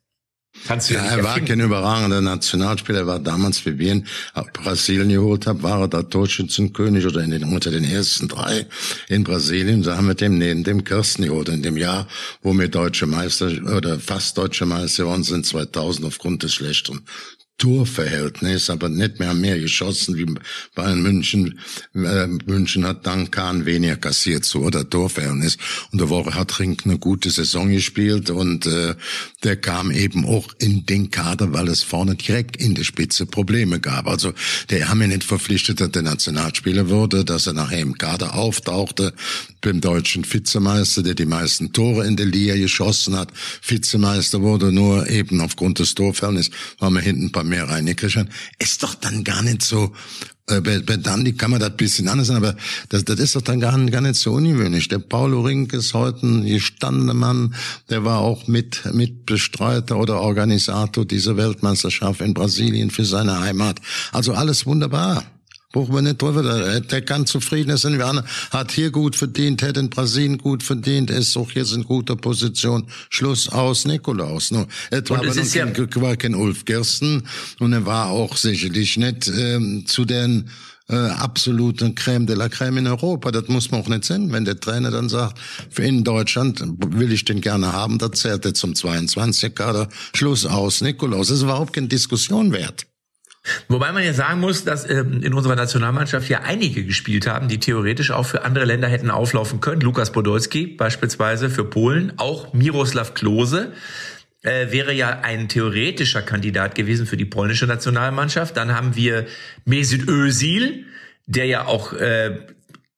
[0.67, 4.07] kannst du ja, Ja, er war kein überragender Nationalspieler, er war damals, wie wir ihn
[4.53, 8.67] Brasilien geholt haben, war er da Torschützenkönig oder in den, unter den ersten drei
[9.09, 9.83] in Brasilien.
[9.83, 11.49] Da haben wir dem neben dem Kirsten geholt.
[11.49, 12.07] In dem Jahr,
[12.43, 17.03] wo wir deutsche Meister oder fast deutsche Meister geworden sind, 2000 aufgrund des schlechten
[17.59, 20.27] Torverhältnis, aber nicht mehr mehr geschossen wie
[20.75, 21.61] Bayern München.
[21.95, 25.59] Äh, München hat dann Kahn weniger kassiert, so oder Torverhältnis.
[25.93, 28.95] Und der Woche hat Rink eine gute Saison gespielt und äh,
[29.45, 33.79] der kam eben auch in den Kader, weil es vorne direkt in der Spitze Probleme
[33.79, 34.09] gab.
[34.09, 34.33] Also
[34.71, 39.15] der haben ihn nicht verpflichtet, dass der Nationalspieler wurde, dass er nachher im Kader auftauchte,
[39.61, 43.33] beim deutschen Vizemeister, der die meisten Tore in der Liga geschossen hat.
[43.65, 48.29] Vizemeister wurde nur eben aufgrund des Torverhältnisses, weil wir hinten ein paar Europa mehr reingekriegt
[48.59, 49.93] ist doch dann gar nicht so,
[50.49, 52.57] äh, bei, bei Dandy kann man das bisschen anders sein, aber
[52.89, 54.89] das, das ist doch dann gar, gar nicht so ungewöhnlich.
[54.89, 57.55] Der Paulo Rink ist heute ein gestandener Mann,
[57.91, 63.81] der war auch mit, mit Bestreiter oder Organisator dieser Weltmeisterschaft in Brasilien für seine Heimat.
[64.13, 65.25] Also alles wunderbar.
[65.73, 67.99] Brauchen wir nicht drüber, der, der kann zufrieden sein.
[67.99, 72.15] Wir hat hier gut verdient, hat in Brasilien gut verdient, ist auch jetzt in guter
[72.15, 72.87] Position.
[73.09, 74.51] Schluss aus Nikolaus.
[74.51, 77.23] No, es war aber ja war kein Ulf Gersten
[77.59, 80.51] und er war auch sicherlich nicht ähm, zu den
[80.89, 83.31] äh, absoluten Crème de la Crème in Europa.
[83.31, 84.31] Das muss man auch nicht sehen.
[84.31, 85.39] Wenn der Trainer dann sagt,
[85.71, 89.89] für in Deutschland will ich den gerne haben, da zählt er zum 22er-Kader.
[90.15, 91.29] Schluss aus Nikolaus.
[91.29, 92.87] Das ist überhaupt keine Diskussion wert.
[93.69, 97.59] Wobei man ja sagen muss, dass ähm, in unserer Nationalmannschaft ja einige gespielt haben, die
[97.59, 99.81] theoretisch auch für andere Länder hätten auflaufen können.
[99.81, 103.73] Lukas Podolski beispielsweise für Polen, auch Miroslav Klose
[104.43, 108.57] äh, wäre ja ein theoretischer Kandidat gewesen für die polnische Nationalmannschaft.
[108.57, 109.27] Dann haben wir
[109.65, 110.85] Mesut Özil,
[111.27, 112.47] der ja auch äh,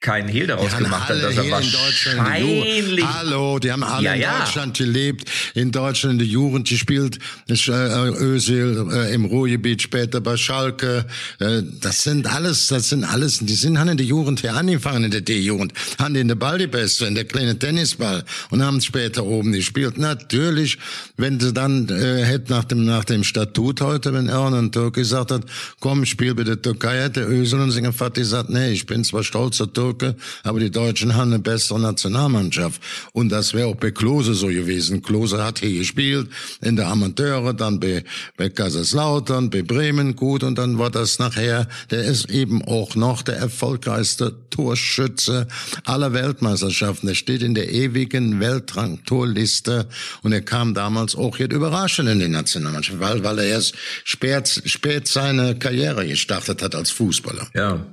[0.04, 3.04] keinen Hehl daraus gemacht hat, dass er wahrscheinlich...
[3.04, 4.38] Hallo, die haben alle ja, in ja.
[4.38, 10.36] Deutschland gelebt, in Deutschland in der Jugend gespielt, äh, Özil äh, im Ruhrgebiet, später bei
[10.36, 11.06] Schalke.
[11.38, 15.04] Äh, das sind alles, das sind alles, die sind haben in der Jugend hier angefangen,
[15.04, 18.82] in der D-Jugend, haben in der Ball die Beste, in der kleine Tennisball und haben
[18.82, 19.96] später oben gespielt.
[19.96, 20.76] Natürlich,
[21.16, 25.30] wenn sie dann äh, hätte nach dem nach dem Statut heute, wenn Ernan Türk gesagt
[25.30, 25.44] hat,
[25.80, 29.72] komm, spiel bitte Türkei, hätte Özil und seine Vater gesagt, nee, ich bin zwar stolzer
[29.72, 32.80] Türk, Türke, aber die Deutschen haben eine bessere Nationalmannschaft.
[33.12, 35.02] Und das wäre auch bei Klose so gewesen.
[35.02, 36.28] Klose hat hier gespielt,
[36.60, 38.04] in der Amateure, dann bei,
[38.36, 43.22] bei Kaiserslautern, bei Bremen gut und dann war das nachher, der ist eben auch noch
[43.22, 45.46] der erfolgreichste Torschütze
[45.84, 47.06] aller Weltmeisterschaften.
[47.06, 49.88] Der steht in der ewigen Weltrang-Torliste
[50.22, 54.62] und er kam damals auch jetzt überraschend in die Nationalmannschaft, weil, weil er erst spät,
[54.64, 57.48] spät seine Karriere gestartet hat als Fußballer.
[57.54, 57.86] Ja.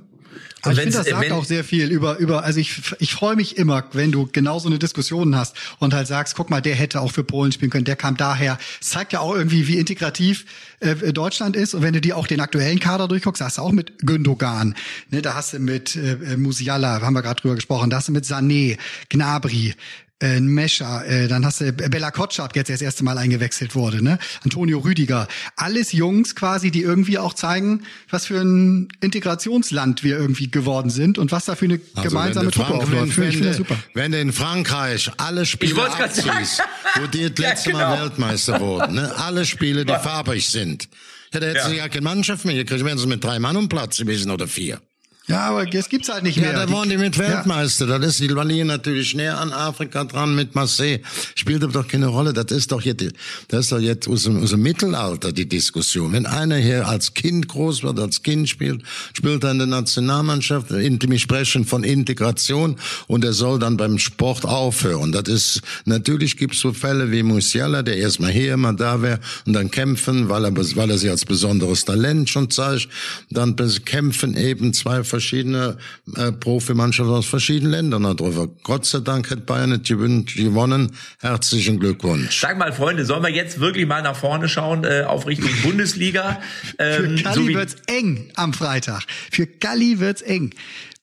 [0.62, 3.56] Aber ich finde, das sagt auch sehr viel über, über, also ich, ich freue mich
[3.56, 7.00] immer, wenn du genau so eine Diskussion hast und halt sagst, guck mal, der hätte
[7.00, 8.58] auch für Polen spielen können, der kam daher.
[8.80, 10.46] Es zeigt ja auch irgendwie, wie integrativ
[10.78, 11.74] äh, Deutschland ist.
[11.74, 14.74] Und wenn du dir auch den aktuellen Kader durchguckst, hast du auch mit Gündogan,
[15.10, 18.12] ne, da hast du mit äh, Musiala, haben wir gerade drüber gesprochen, da hast du
[18.12, 19.74] mit Sané, Gnabry,
[20.22, 24.18] äh, Mescher, äh, dann hast du Bella Kotschap jetzt das erste Mal eingewechselt wurde, ne?
[24.44, 25.28] Antonio Rüdiger.
[25.56, 31.18] Alles Jungs quasi, die irgendwie auch zeigen, was für ein Integrationsland wir irgendwie geworden sind
[31.18, 33.18] und was da für eine also gemeinsame Truppe aufläuft.
[33.18, 33.76] Wenn, wenn, super.
[33.94, 36.62] wenn du in Frankreich alle Spiele abziehst,
[37.00, 37.90] wo die das letzte ja, genau.
[37.90, 39.12] Mal Weltmeister wurden, ne?
[39.16, 40.88] alle Spiele, die farbig sind,
[41.34, 41.68] ja, da hätten ja.
[41.68, 44.46] sie ja keine Mannschaft mehr gekriegt, wären sie mit drei Mann um Platz gewesen oder
[44.46, 44.80] vier.
[45.28, 46.52] Ja, aber es gibt's halt nicht mehr.
[46.52, 47.86] Ja, da waren die mit Weltmeister.
[47.86, 47.98] Ja.
[47.98, 50.98] Das ist die Wallis natürlich näher an Afrika dran mit Marseille.
[51.36, 52.32] Spielt aber doch keine Rolle.
[52.32, 53.04] Das ist doch jetzt,
[53.46, 56.12] das ist doch jetzt aus dem, aus dem Mittelalter die Diskussion.
[56.12, 58.82] Wenn einer hier als Kind groß wird, als Kind spielt,
[59.12, 64.44] spielt er in der Nationalmannschaft, wir sprechen von Integration und er soll dann beim Sport
[64.44, 65.12] aufhören.
[65.12, 69.52] Das ist, natürlich gibt's so Fälle wie Musiala, der erstmal hier, mal da wäre und
[69.52, 72.88] dann kämpfen, weil er, weil er sich als besonderes Talent schon zeigt.
[73.30, 73.54] Dann
[73.84, 75.76] kämpfen eben zwei verschiedene
[76.16, 78.48] äh, Profimannschaften aus verschiedenen Ländern darüber.
[78.62, 80.92] Gott sei Dank hat Bayern nicht gewonnen.
[81.20, 82.40] Herzlichen Glückwunsch.
[82.40, 86.40] Sag mal, Freunde, sollen wir jetzt wirklich mal nach vorne schauen äh, auf Richtung Bundesliga?
[86.78, 89.02] Ähm, Für Kali so wird's eng am Freitag.
[89.30, 90.54] Für Kali wird's eng.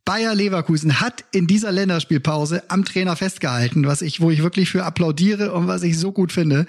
[0.05, 4.83] Bayer Leverkusen hat in dieser Länderspielpause am Trainer festgehalten, was ich, wo ich wirklich für
[4.83, 6.65] applaudiere und was ich so gut finde,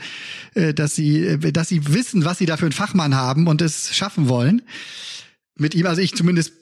[0.53, 3.63] äh, dass sie, äh, dass sie wissen, was sie da für einen Fachmann haben und
[3.63, 4.61] es schaffen wollen.
[5.57, 6.53] Mit ihm, also ich zumindest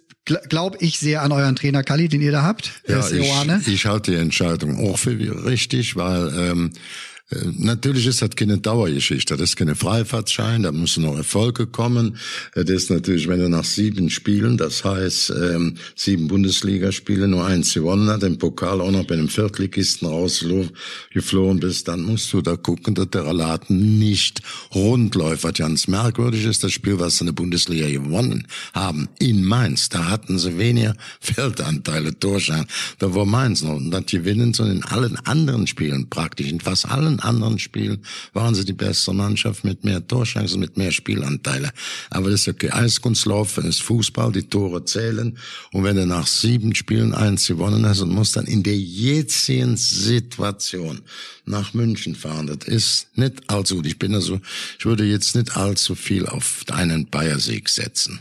[0.49, 2.71] glaube ich sehr an euren Trainer Kali, den ihr da habt.
[2.87, 8.31] Ja, ich, ich halte die Entscheidung auch für richtig, weil ähm, äh, natürlich ist das
[8.31, 12.17] keine Dauergeschichte, das ist keine Freifahrtschein, da müssen noch Erfolge kommen.
[12.55, 17.45] Äh, das ist natürlich, wenn du nach sieben Spielen, das heißt ähm, sieben Bundesligaspiele, nur
[17.45, 22.41] eins gewonnen hat, im Pokal auch noch bei einem Viertligisten rausgeflogen bist, dann musst du
[22.41, 24.41] da gucken, dass der Relaten nicht
[24.75, 25.45] rund läuft.
[25.45, 29.91] Was ganz merkwürdig ist, das Spiel, was sie in der Bundesliga gewonnen haben, in Mainz,
[29.91, 32.67] da hatten sie weniger Feldanteile, Torschein.
[32.99, 33.77] Da war Mainz noch.
[33.77, 38.03] Und das gewinnen sie in allen anderen Spielen praktisch, in fast allen anderen Spielen
[38.33, 41.71] waren sie die beste Mannschaft mit mehr Torchancen, mit mehr Spielanteile.
[42.11, 42.71] Aber das ist okay.
[42.71, 45.37] Eiskunstlaufen ist Fußball, die Tore zählen.
[45.73, 49.77] Und wenn du nach sieben Spielen eins gewonnen hast und musst dann in der jetzigen
[49.77, 51.01] Situation
[51.45, 53.87] nach München fahren, das ist nicht allzu gut.
[53.87, 54.41] Ich bin also,
[54.79, 58.21] ich würde jetzt nicht allzu viel auf einen Bayersieg setzen.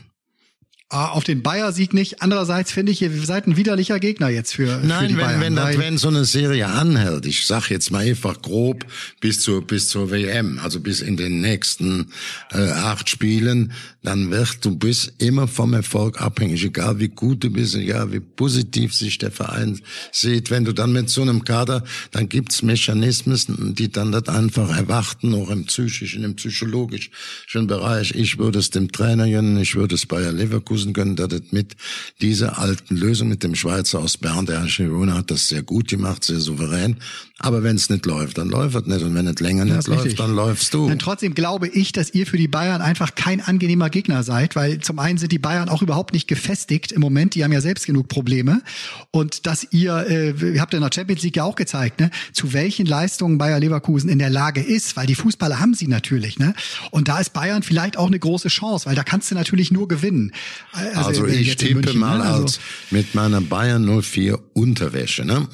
[0.90, 2.22] Ah, auf den Bayer-Sieg nicht.
[2.22, 5.42] Andererseits finde ich, ihr seid ein widerlicher Gegner jetzt für, Nein, für die wenn, Bayern.
[5.42, 8.86] wenn, weil- wenn so eine Serie anhält, ich sag jetzt mal einfach grob
[9.20, 12.08] bis zur, bis zur WM, also bis in den nächsten
[12.54, 17.50] äh, acht Spielen, dann wird du bist immer vom Erfolg abhängig, egal wie gut du
[17.50, 19.82] bist, egal wie positiv sich der Verein
[20.14, 20.50] sieht.
[20.52, 25.34] Wenn du dann mit so einem Kader, dann gibt's Mechanismen, die dann das einfach erwarten,
[25.34, 28.12] auch im psychischen, im psychologischen Bereich.
[28.16, 31.76] Ich würde es dem Trainer gönnen, ich würde es Bayer Leverkusen gönnen, dass es mit
[32.22, 35.88] dieser alten Lösung mit dem Schweizer aus Bern, der Herr Girona hat das sehr gut
[35.88, 36.98] gemacht, sehr souverän.
[37.40, 39.04] Aber wenn es nicht läuft, dann läuft es nicht.
[39.04, 40.18] Und wenn es länger Das nicht läuft, richtig.
[40.18, 40.88] dann läufst du.
[40.88, 44.80] Denn trotzdem glaube ich, dass ihr für die Bayern einfach kein angenehmer Gegner seid, weil
[44.80, 47.86] zum einen sind die Bayern auch überhaupt nicht gefestigt im Moment, die haben ja selbst
[47.86, 48.62] genug Probleme
[49.12, 52.54] und dass ihr, äh, ihr habt in der Champions League ja auch gezeigt, ne, zu
[52.54, 56.56] welchen Leistungen Bayer Leverkusen in der Lage ist, weil die Fußballer haben sie natürlich, ne,
[56.90, 59.88] und da ist Bayern vielleicht auch eine große Chance, weil da kannst du natürlich nur
[59.88, 60.32] gewinnen.
[60.72, 62.60] Also, äh, ich tippe München, mal ne, also- als
[62.92, 65.48] mit meiner Bayern 04 Unterwäsche, ne?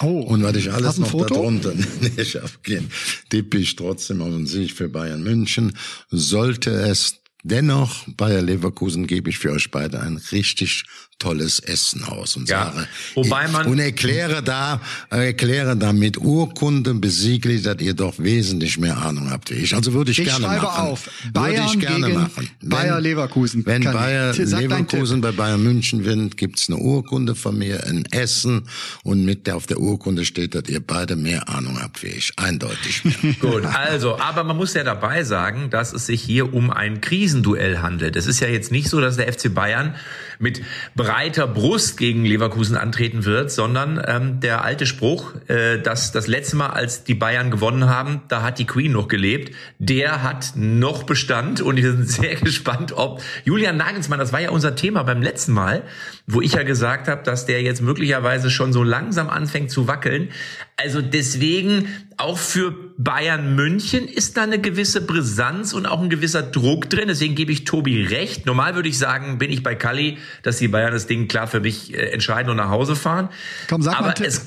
[0.00, 1.34] oh, Und was ich alles noch Foto?
[1.34, 1.74] darunter
[2.16, 2.90] nicht aufgehen,
[3.28, 5.76] tippe ich trotzdem auf einen Sieg für Bayern München.
[6.10, 10.84] Sollte es dennoch Bayer Leverkusen gebe ich für euch beide ein richtig
[11.18, 17.00] tolles Essen aus und Ja, sage wobei man- und erkläre da erkläre da mit Urkunden
[17.00, 19.74] besiegelt, dass ihr doch wesentlich mehr Ahnung habt wie ich.
[19.74, 20.86] Also würde ich, Ich gerne schreibe machen.
[20.88, 21.06] auf.
[21.22, 22.50] würde Bayern ich gerne gegen machen.
[22.62, 23.64] Bayer Leverkusen.
[23.64, 28.62] Wenn Bayer Leverkusen bei Bayern München gewinnt, gibt's eine Urkunde von mir, ein Essen
[29.04, 32.32] und mit der auf der Urkunde steht, dass ihr beide mehr Ahnung habt wie ich.
[32.36, 33.14] Eindeutig mehr.
[33.40, 37.78] Gut, also, aber man muss ja dabei sagen, dass es sich hier um ein Krisenduell
[37.78, 38.16] handelt.
[38.16, 39.94] Es ist ja jetzt nicht so, dass der FC Bayern
[40.42, 40.60] mit
[40.94, 46.56] breiter Brust gegen Leverkusen antreten wird, sondern ähm, der alte Spruch, äh, dass das letzte
[46.56, 51.04] Mal, als die Bayern gewonnen haben, da hat die Queen noch gelebt, der hat noch
[51.04, 55.22] Bestand und wir sind sehr gespannt, ob Julian Nagelsmann, das war ja unser Thema beim
[55.22, 55.84] letzten Mal,
[56.26, 60.30] wo ich ja gesagt habe, dass der jetzt möglicherweise schon so langsam anfängt zu wackeln.
[60.76, 66.42] Also deswegen auch für Bayern München ist da eine gewisse Brisanz und auch ein gewisser
[66.42, 67.08] Druck drin.
[67.08, 68.46] Deswegen gebe ich Tobi recht.
[68.46, 71.60] Normal würde ich sagen, bin ich bei Kalli, dass die Bayern das Ding klar für
[71.60, 73.28] mich äh, entscheiden und nach Hause fahren.
[73.68, 74.26] Komm, sag mal Aber Tipp.
[74.26, 74.44] es,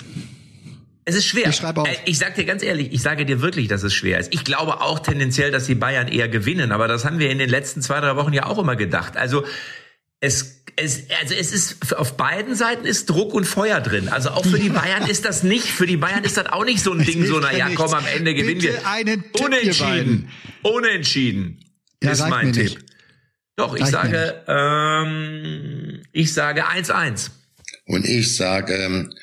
[1.06, 1.50] es ist schwer.
[1.50, 1.88] Ich schreibe auf.
[1.88, 4.34] Äh, Ich sag dir ganz ehrlich, ich sage dir wirklich, dass es schwer ist.
[4.34, 7.50] Ich glaube auch tendenziell, dass die Bayern eher gewinnen, aber das haben wir in den
[7.50, 9.16] letzten zwei, drei Wochen ja auch immer gedacht.
[9.16, 9.46] Also
[10.20, 14.10] es, es, also es ist auf beiden Seiten ist Druck und Feuer drin.
[14.10, 16.82] Also auch für die Bayern ist das nicht, für die Bayern ist das auch nicht
[16.82, 18.88] so ein Ding, so, na ja komm, am Ende gewinnen Bitte wir.
[18.88, 20.30] einen Tipp, Unentschieden.
[20.64, 21.60] Unentschieden.
[22.04, 22.64] Ja, ist mein Tipp.
[22.64, 22.80] nicht.
[23.56, 27.30] Doch, ich Reicht mir sage, ähm, ich sage 1-1.
[27.86, 29.14] Und ich sage, ähm,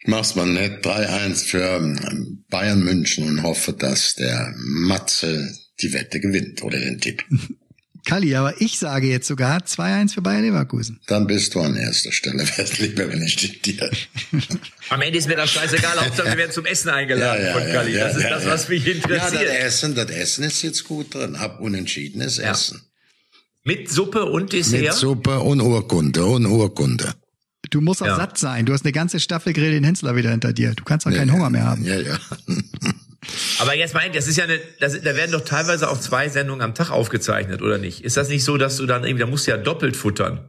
[0.00, 5.92] ich mach's mal nett, 3-1 für ähm, Bayern München und hoffe, dass der Matze die
[5.92, 7.24] Wette gewinnt oder den Tipp.
[8.06, 11.00] Kalli, aber ich sage jetzt sogar 2-1 für Bayer Leverkusen.
[11.08, 12.38] Dann bist du an erster Stelle.
[12.56, 13.90] Wäre lieber, wenn ich dir.
[14.88, 17.92] Am Ende ist mir das scheißegal, Hauptsache wir werden zum Essen eingeladen von Kalli.
[17.94, 19.42] das ist das, was mich Ja, interessiert.
[19.48, 21.36] das Essen, das Essen ist jetzt gut drin.
[21.36, 22.52] Ab unentschiedenes Ja.
[22.52, 22.80] Essen.
[23.64, 24.94] Mit Suppe und Mit Dessert.
[24.94, 27.12] Suppe und Urkunde und Urkunde.
[27.70, 28.16] Du musst auch Ja.
[28.16, 28.64] satt sein.
[28.64, 30.72] Du hast eine ganze Staffel Grill den Hensler wieder hinter dir.
[30.74, 31.84] Du kannst auch keinen Hunger mehr haben.
[31.84, 32.16] Ja, ja.
[33.58, 36.62] Aber jetzt meint, das ist ja eine, das, da werden doch teilweise auch zwei Sendungen
[36.62, 38.04] am Tag aufgezeichnet, oder nicht?
[38.04, 40.40] Ist das nicht so, dass du dann irgendwie, da musst du ja doppelt futtern?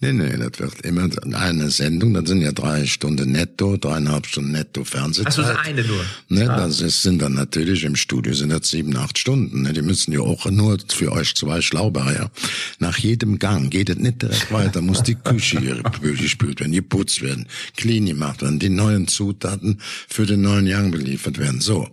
[0.00, 4.52] Nee, nee, das wird immer eine Sendung, das sind ja drei Stunden netto, dreieinhalb Stunden
[4.52, 5.26] netto Fernsehzeit.
[5.28, 6.04] Ach so, das eine nur.
[6.28, 9.62] Ne, das ist, sind dann natürlich im Studio sind das sieben, acht Stunden.
[9.62, 9.72] Ne?
[9.72, 12.30] Die müssen ja auch nur für euch zwei Schlauberger.
[12.78, 17.46] Nach jedem Gang geht es nicht direkt weiter, muss die Küche gespült werden, geputzt werden,
[17.76, 21.60] clean gemacht werden, die neuen Zutaten für den neuen Gang beliefert werden.
[21.60, 21.88] So.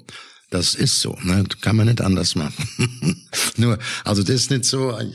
[0.52, 1.44] Das ist so, ne?
[1.62, 2.68] kann man nicht anders machen.
[3.58, 5.06] Nur, also das ist nicht so, äh,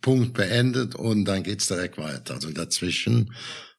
[0.00, 2.34] Punkt beendet und dann geht's direkt weiter.
[2.34, 3.32] Also dazwischen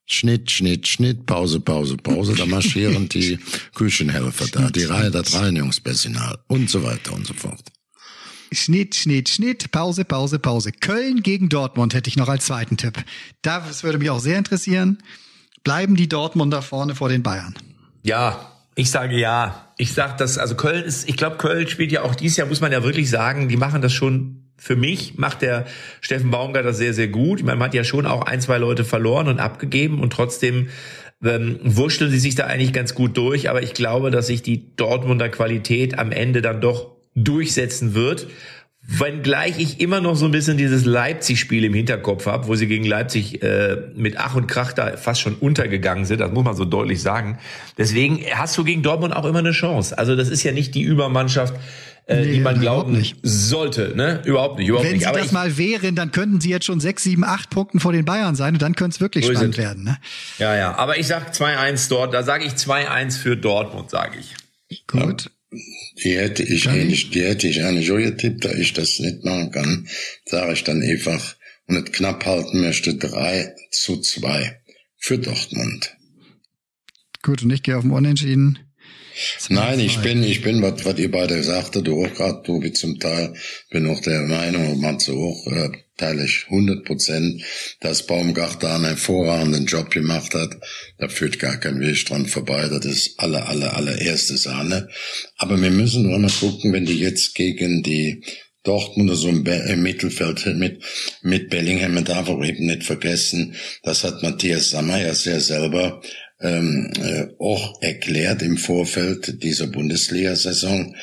[0.08, 3.40] Schnitt, Schnitt, Schnitt, Pause, Pause, Pause, da marschieren die
[3.76, 7.64] Küchenhelfer da, die Reihe, das Reinigungspersonal und so weiter und so fort.
[8.52, 10.72] Schnitt, Schnitt, Schnitt, Pause, Pause, Pause.
[10.72, 13.04] Köln gegen Dortmund hätte ich noch als zweiten Tipp.
[13.42, 15.00] Das würde mich auch sehr interessieren.
[15.64, 17.56] Bleiben die Dortmunder vorne vor den Bayern?
[18.04, 19.62] Ja, ich sage ja.
[19.78, 22.62] Ich sag das, also Köln ist, ich glaube, Köln spielt ja auch dieses Jahr, muss
[22.62, 25.66] man ja wirklich sagen, die machen das schon, für mich macht der
[26.00, 27.44] Steffen Baumgart das sehr, sehr gut.
[27.44, 30.70] Man hat ja schon auch ein, zwei Leute verloren und abgegeben und trotzdem
[31.24, 33.50] ähm, wurschteln sie sich da eigentlich ganz gut durch.
[33.50, 38.28] Aber ich glaube, dass sich die Dortmunder Qualität am Ende dann doch durchsetzen wird.
[38.88, 42.86] Wenngleich ich immer noch so ein bisschen dieses Leipzig-Spiel im Hinterkopf habe, wo sie gegen
[42.86, 46.66] Leipzig äh, mit Ach und Krach da fast schon untergegangen sind, das muss man so
[46.66, 47.40] deutlich sagen.
[47.78, 49.98] Deswegen hast du gegen Dortmund auch immer eine Chance.
[49.98, 51.56] Also das ist ja nicht die Übermannschaft.
[52.08, 53.94] äh, Nee, die man glauben sollte.
[53.96, 54.22] Ne?
[54.26, 55.02] Überhaupt nicht, überhaupt Wenn nicht.
[55.02, 57.92] sie Aber das mal wären, dann könnten sie jetzt schon sechs, sieben, acht Punkten vor
[57.92, 59.84] den Bayern sein und dann könnte es wirklich spannend werden.
[59.84, 59.98] Ne?
[60.38, 60.76] ja, ja.
[60.76, 62.14] Aber ich sag 2-1 dort.
[62.14, 64.36] Da sage ich 2-1 für Dortmund, sage ich.
[64.86, 65.32] Gut.
[65.52, 69.52] Die hätte ich ähnlich, die hätte ich eigentlich auch getippt, da ich das nicht machen
[69.52, 69.88] kann,
[70.26, 71.36] sage ich dann einfach
[71.68, 74.60] und es knapp halten möchte, 3 zu 2
[74.98, 75.96] für Dortmund.
[77.22, 78.60] Gut, und ich gehe auf den Unentschieden.
[79.50, 82.74] Nein, ich bin, ich bin, was, was ihr beide sagte, du auch gerade, du wie
[82.74, 83.34] zum Teil,
[83.70, 87.42] bin auch der Meinung, und Matze auch, äh, teile ich 100 Prozent,
[87.80, 90.58] dass Baumgartner einen hervorragenden Job gemacht hat.
[90.98, 92.68] Da führt gar kein Weg dran vorbei.
[92.70, 94.90] Das ist alle, alle, allererste Sahne.
[95.38, 98.24] Aber wir müssen nur mal gucken, wenn die jetzt gegen die
[98.64, 100.84] Dortmunder so im, im Mittelfeld mit,
[101.22, 106.02] mit Bellingham, man darf auch eben nicht vergessen, das hat Matthias Sammer ja sehr selber
[106.42, 110.96] ähm, äh, auch erklärt im Vorfeld dieser Bundesliga-Saison,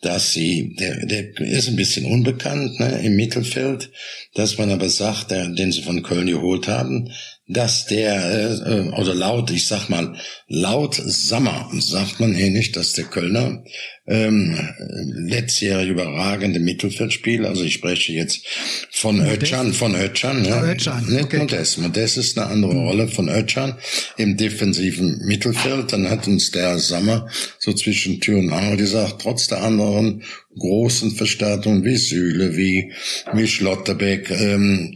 [0.00, 3.90] dass sie, der, der ist ein bisschen unbekannt ne, im Mittelfeld,
[4.34, 7.10] dass man aber sagt, der, den sie von Köln geholt haben,
[7.52, 10.14] dass der, äh, oder laut, ich sag mal,
[10.46, 13.64] laut Sammer sagt man hier nicht, dass der Kölner
[14.06, 14.56] ähm,
[15.04, 18.46] letztjährig überragende Mittelfeldspieler, also ich spreche jetzt
[18.92, 21.38] von Özcan, von Özcan, ja, Özcan, nicht okay.
[21.38, 21.78] Modest.
[21.78, 23.76] Modest ist eine andere Rolle von Özcan
[24.16, 25.92] im defensiven Mittelfeld.
[25.92, 30.22] Dann hat uns der Sammer so zwischen Tür und Angel gesagt, trotz der anderen
[30.56, 32.92] großen Verstärkungen wie Süle, wie,
[33.32, 34.94] wie Schlotterbeck, ähm,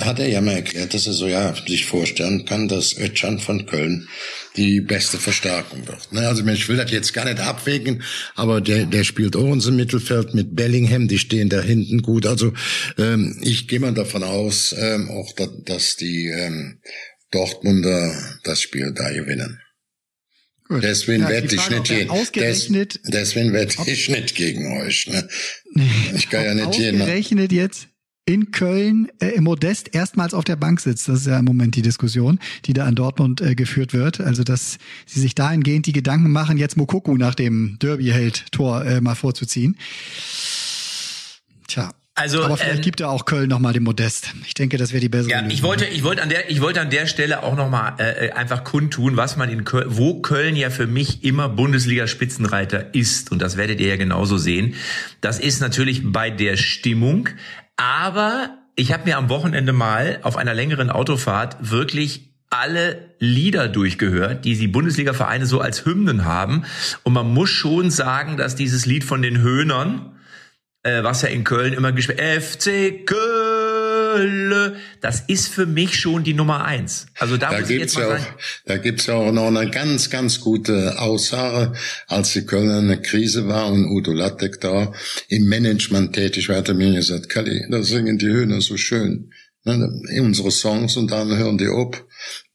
[0.00, 3.66] hat er ja mal erklärt, dass er so ja sich vorstellen kann, dass Özcan von
[3.66, 4.08] Köln
[4.56, 6.12] die beste Verstärkung wird.
[6.12, 8.02] Ne, Also ich will das jetzt gar nicht abwägen,
[8.34, 12.26] aber der, der spielt auch unser Mittelfeld mit Bellingham, die stehen da hinten gut.
[12.26, 12.52] Also
[12.98, 16.80] ähm, ich gehe mal davon aus, ähm, auch da, dass die ähm,
[17.30, 19.60] Dortmunder das Spiel da gewinnen.
[20.68, 20.82] Gut.
[20.82, 25.08] Deswegen Ja, wette die ich nicht, ausgerechnet, deswegen wette ich nicht gegen euch.
[25.08, 25.28] Ne?
[26.14, 27.02] Ich kann ja nicht jeden.
[27.02, 27.88] ausgerechnet jetzt
[28.26, 31.08] in Köln äh, im Modest erstmals auf der Bank sitzt.
[31.08, 34.20] Das ist ja im Moment die Diskussion, die da an Dortmund äh, geführt wird.
[34.20, 39.14] Also, dass sie sich dahingehend die Gedanken machen, jetzt Mokoku nach dem Derby-Held-Tor äh, mal
[39.14, 39.76] vorzuziehen.
[41.68, 41.90] Tja.
[42.16, 44.34] Also, Aber vielleicht ähm, gibt er auch Köln nochmal den Modest.
[44.46, 45.50] Ich denke, das wäre die bessere Ja, Lösung.
[45.50, 48.30] ich wollte, ich wollte an der, ich wollte an der Stelle auch noch mal äh,
[48.30, 53.42] einfach kundtun, was man in Köln, wo Köln ja für mich immer Bundesliga-Spitzenreiter ist und
[53.42, 54.74] das werdet ihr ja genauso sehen.
[55.22, 57.30] Das ist natürlich bei der Stimmung,
[57.76, 64.44] aber ich habe mir am Wochenende mal auf einer längeren Autofahrt wirklich alle Lieder durchgehört,
[64.44, 66.64] die die Bundesliga-Vereine so als Hymnen haben.
[67.02, 70.16] Und man muss schon sagen, dass dieses Lied von den Höhnern,
[70.82, 73.43] äh, was ja in Köln immer gespielt FC Köln,
[75.00, 77.06] das ist für mich schon die Nummer eins.
[77.18, 78.34] Also da, Da muss ich gibt's ja auch, sagen,
[78.66, 81.72] da gibt's ja auch noch eine ganz, ganz gute Aussage,
[82.06, 84.92] als die Kölner eine Krise war und Udo Lattek da
[85.28, 89.30] im Management tätig war, hat er mir gesagt, Kalli, da singen die Höhner so schön.
[89.66, 92.04] Ne, unsere Songs und dann hören die ab.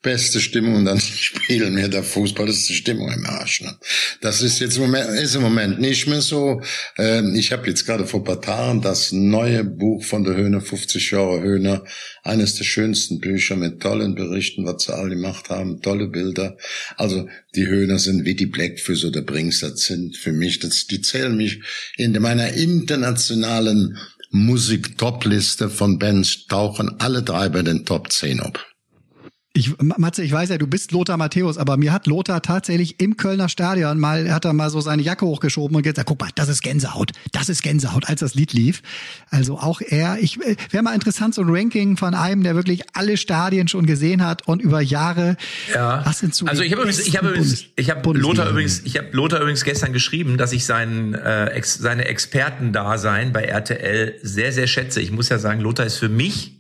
[0.04, 3.62] Beste Stimmung und dann spielen wir da Fußball, das ist die Stimmung im Arsch.
[3.62, 3.76] Ne?
[4.22, 6.62] Das ist jetzt im Moment, ist im Moment nicht mehr so.
[7.00, 10.62] Ähm, ich habe jetzt gerade vor ein paar Tagen das neue Buch von der Höhner,
[10.62, 11.84] 50 Jahre Höhner,
[12.22, 16.58] eines der schönsten Bücher mit tollen Berichten, was sie alle gemacht haben, tolle Bilder.
[16.96, 21.02] Also die Höhner sind wie die Blackfish oder Brings, das sind für mich, das, die
[21.02, 21.62] zählen mich
[21.98, 23.98] in meiner internationalen
[24.32, 28.66] Musik-Top-Liste von Bands, tauchen alle drei bei den Top 10 ab.
[29.60, 33.18] Ich, Matze, ich weiß ja, du bist Lothar Matthäus, aber mir hat Lothar tatsächlich im
[33.18, 36.48] Kölner Stadion mal, hat er mal so seine Jacke hochgeschoben und gesagt, guck mal, das
[36.48, 38.82] ist Gänsehaut, das ist Gänsehaut, als das Lied lief.
[39.32, 42.84] Also auch er, ich äh, wäre mal interessant, so ein Ranking von einem, der wirklich
[42.94, 45.36] alle Stadien schon gesehen hat und über Jahre.
[45.74, 46.06] Ja.
[46.06, 48.98] Was sind so also ich habe übrigens, ich habe übrigens, ich habe Lothar übrigens, ich
[48.98, 54.54] habe Lothar übrigens gestern geschrieben, dass ich sein, äh, ex, seine Expertendasein bei RTL sehr,
[54.54, 55.02] sehr schätze.
[55.02, 56.59] Ich muss ja sagen, Lothar ist für mich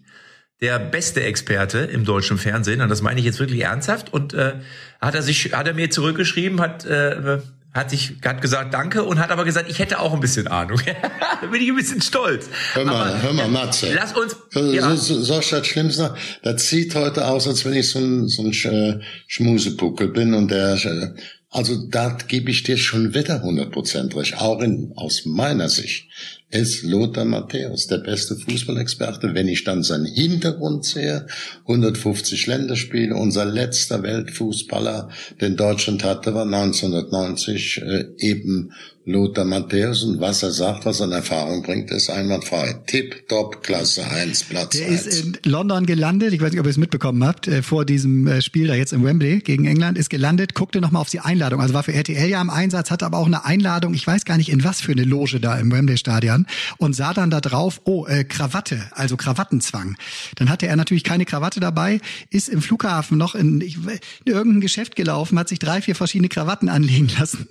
[0.61, 4.11] der beste Experte im deutschen Fernsehen und das meine ich jetzt wirklich ernsthaft.
[4.13, 4.53] Und äh,
[4.99, 7.39] hat er sich, hat er mir zurückgeschrieben, hat äh,
[7.71, 10.81] hat sich hat gesagt Danke und hat aber gesagt, ich hätte auch ein bisschen Ahnung.
[11.41, 12.49] da bin ich ein bisschen stolz.
[12.73, 13.93] Hör mal, aber, hör mal, Matze.
[13.93, 14.35] Lass uns.
[14.49, 14.95] So, Ja.
[14.95, 16.15] so, so ist das Schlimmste.
[16.41, 20.49] Das sieht heute aus, als wenn ich so ein, so ein Sch- Schmusepuckel bin und
[20.49, 21.09] der, äh,
[21.51, 26.07] also da gebe ich dir schon wieder 100% recht, auch in, aus meiner Sicht.
[26.51, 29.35] Ist Lothar Matthäus, der beste Fußballexperte.
[29.35, 31.27] Wenn ich dann seinen Hintergrund sehe,
[31.61, 35.09] 150 Länderspiele, unser letzter Weltfußballer,
[35.41, 38.71] den Deutschland hatte, war 1990 äh, eben
[39.09, 42.75] Lothar Matthäus und was er sagt, was er in Erfahrung bringt, ist einwandfrei.
[42.85, 45.05] Tip, top, Klasse 1, Platz Der 1.
[45.07, 48.27] ist in London gelandet, ich weiß nicht, ob ihr es mitbekommen habt, äh, vor diesem
[48.27, 51.59] äh, Spiel da jetzt in Wembley gegen England, ist gelandet, guckte nochmal auf die Einladung,
[51.59, 54.37] also war für RTL ja im Einsatz, hatte aber auch eine Einladung, ich weiß gar
[54.37, 56.45] nicht in was für eine Loge da im Wembley-Stadion.
[56.77, 59.97] Und sah dann da drauf, oh, äh, Krawatte, also Krawattenzwang.
[60.35, 64.95] Dann hatte er natürlich keine Krawatte dabei, ist im Flughafen noch in, in irgendein Geschäft
[64.95, 67.47] gelaufen, hat sich drei, vier verschiedene Krawatten anlegen lassen.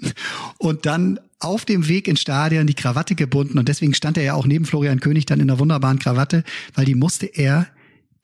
[0.59, 4.35] Und dann auf dem Weg ins Stadion die Krawatte gebunden und deswegen stand er ja
[4.35, 7.69] auch neben Florian König dann in einer wunderbaren Krawatte, weil die musste er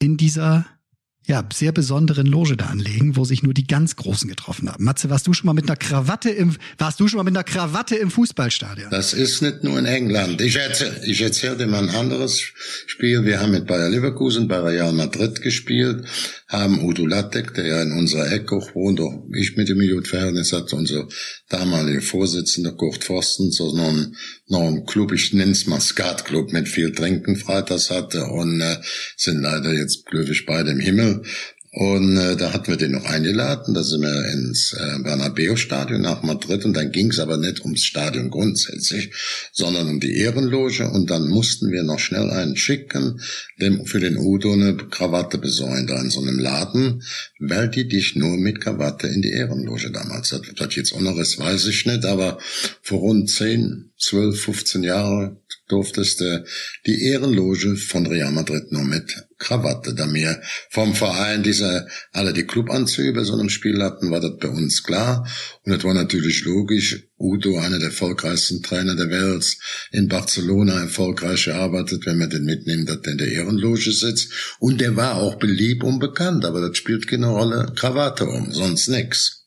[0.01, 0.67] in dieser
[1.27, 4.85] ja, sehr besonderen Loge da anlegen, wo sich nur die ganz Großen getroffen haben.
[4.85, 7.45] Matze, warst du schon mal mit einer Krawatte im, warst du schon mal mit einer
[7.45, 8.91] Krawatte im Fußballstadion?
[8.91, 10.43] Das ist nicht nur in England.
[10.43, 12.41] Ich erzähle, ich erzähle dir mal ein anderes
[12.87, 13.25] Spiel.
[13.25, 16.05] Wir haben mit Bayer Leverkusen bei Real Madrid gespielt,
[16.61, 20.77] haben Udo Lattek, der ja in unserer Ecke wohnt, auch ich mit dem Idiot-Verhältnis hatte,
[20.77, 21.09] unser
[21.49, 24.17] damaliger Vorsitzender Kurt Forsten, so noch ein,
[24.49, 28.77] noch ein Club, ich nenn's mal Skatclub mit viel Trinken freitags hatte und äh,
[29.17, 31.23] sind leider jetzt glücklich beide im Himmel.
[31.77, 36.23] Und äh, da hatten wir den noch eingeladen, da sind wir ins äh, Bernabeu-Stadion nach
[36.23, 36.65] Madrid.
[36.65, 39.13] Und dann ging es aber nicht ums Stadion grundsätzlich,
[39.51, 40.89] sondern um die Ehrenloge.
[40.89, 43.21] Und dann mussten wir noch schnell einen schicken,
[43.61, 47.03] dem für den Udo eine Krawatte besorgen da in so einem Laden,
[47.41, 50.43] weil die dich nur mit Krawatte in die Ehrenloge damals hat.
[50.57, 52.39] Was jetzt ist, weiß ich nicht, aber
[52.83, 56.45] vor rund 10, 12, 15 Jahren durftest du
[56.87, 59.95] die Ehrenloge von Real Madrid nur mit Krawatte.
[59.95, 60.41] Da wir
[60.71, 64.83] vom Verein diese, alle die Clubanzüge bei so einem Spiel hatten, war das bei uns
[64.83, 65.29] klar.
[65.63, 67.05] Und das war natürlich logisch.
[67.17, 69.57] Udo, einer der erfolgreichsten Trainer der Welt,
[69.93, 74.57] in Barcelona erfolgreich gearbeitet, wenn man den mitnimmt, dass der in der Ehrenloge sitzt.
[74.59, 77.73] Und der war auch beliebt und bekannt, aber das spielt keine Rolle.
[77.77, 79.44] Krawatte um, sonst nix.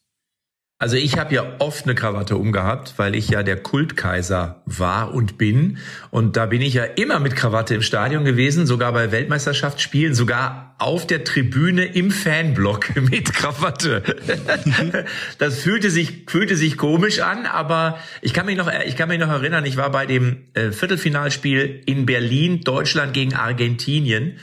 [0.80, 5.40] Also ich habe ja oft eine Krawatte umgehabt, weil ich ja der Kultkaiser war und
[5.40, 5.80] bin.
[6.12, 10.76] Und da bin ich ja immer mit Krawatte im Stadion gewesen, sogar bei Weltmeisterschaftsspielen, sogar
[10.78, 14.04] auf der Tribüne im Fanblock mit Krawatte.
[15.40, 19.20] Das fühlte sich, fühlte sich komisch an, aber ich kann mich noch, ich kann mich
[19.20, 24.38] noch erinnern, ich war bei dem äh, Viertelfinalspiel in Berlin, Deutschland gegen Argentinien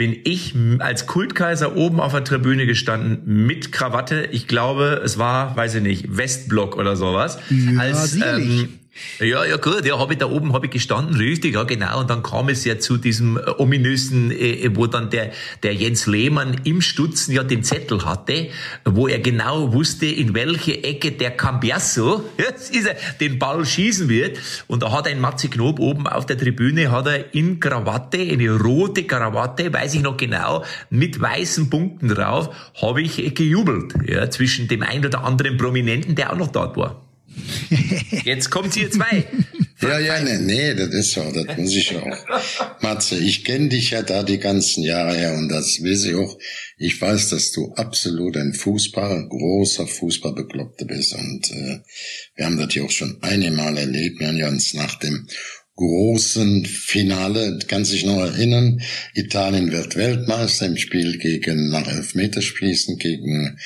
[0.00, 4.30] bin ich als Kultkaiser oben auf der Tribüne gestanden mit Krawatte.
[4.32, 7.38] Ich glaube, es war, weiß ich nicht, Westblock oder sowas.
[7.50, 8.79] Ja, als, ähm,
[9.20, 12.00] ja, ja gut, ja, habe ich da oben habe ich gestanden, richtig, ja genau.
[12.00, 15.30] Und dann kam es ja zu diesem äh, ominösen, äh, wo dann der
[15.62, 18.48] der Jens Lehmann im Stutzen ja den Zettel hatte,
[18.84, 22.54] wo er genau wusste, in welche Ecke der Cambiasso er,
[23.20, 24.38] den Ball schießen wird.
[24.66, 28.58] Und da hat ein Matze Knob oben auf der Tribüne, hat er in Krawatte, eine
[28.58, 34.28] rote Krawatte, weiß ich noch genau, mit weißen Punkten drauf, habe ich äh, gejubelt, ja,
[34.30, 37.09] zwischen dem ein oder anderen Prominenten, der auch noch dort war.
[38.24, 39.24] Jetzt kommt hier zwei.
[39.82, 42.82] Ja, ja, nee, nee, das ist so, das muss ich auch.
[42.82, 46.38] Matze, ich kenne dich ja da die ganzen Jahre her und das weiß ich auch.
[46.76, 51.78] Ich weiß, dass du absolut ein Fußball, großer Fußballbekloppter bist und äh,
[52.34, 54.20] wir haben das ja auch schon einmal erlebt.
[54.20, 55.26] Wir haben ja uns nach dem
[55.76, 58.82] großen Finale, kannst dich noch erinnern,
[59.14, 63.58] Italien wird Weltmeister im Spiel gegen, nach Elfmeterschießen gegen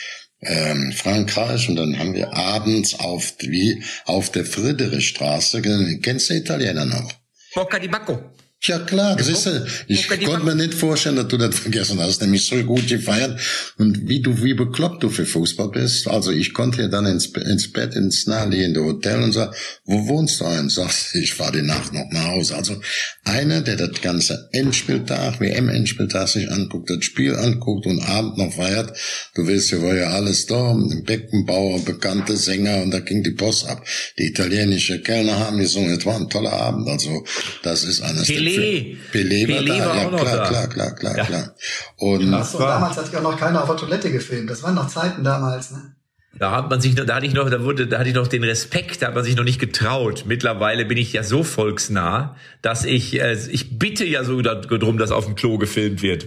[0.47, 5.63] ähm, Frankreich und dann haben wir abends auf wie auf der Friedrichstraße,
[6.03, 7.13] kennst du Italiener noch?
[7.55, 8.34] Bocca di Bacco.
[8.67, 9.47] Ja klar, das ist,
[9.89, 13.39] ich konnte mir nicht vorstellen, dass du das vergessen hast, nämlich so gut gefeiert
[13.77, 16.09] und wie du, wie bekloppt du für Fußball bist.
[16.09, 19.55] Also ich konnte ja dann ins, ins Bett, ins naheliegende Hotel und sag,
[19.85, 20.71] wo wohnst du ein?
[20.71, 22.57] Sagst, ich fahr die Nacht noch nach Hause.
[22.57, 22.81] Also
[23.25, 28.97] einer, der das ganze Endspieltag, WM-Endspieltag sich anguckt, das Spiel anguckt und Abend noch feiert,
[29.35, 33.67] du weißt ja, war ja alles da, Beckenbauer, bekannte Sänger und da ging die Post
[33.67, 33.85] ab.
[34.19, 37.25] Die italienische Kellner haben gesungen, es war ein toller Abend, also
[37.63, 38.27] das ist eines
[38.57, 38.97] Pelé.
[39.13, 40.45] Pelé war Pelé da, war ja auch noch klar, da.
[40.49, 41.25] klar, klar, klar, Ja.
[41.25, 41.55] klar.
[41.99, 44.51] Und Achso, damals hat sich auch noch keiner auf der Toilette gefilmt.
[44.51, 45.95] Das waren noch Zeiten damals, ne?
[46.39, 48.27] Da hat man sich noch, da hatte ich noch, da wurde, da hatte ich noch
[48.27, 50.25] den Respekt, da hat man sich noch nicht getraut.
[50.27, 55.13] Mittlerweile bin ich ja so volksnah, dass ich, äh, ich bitte ja so darum, dass
[55.13, 56.27] auf dem Klo gefilmt wird.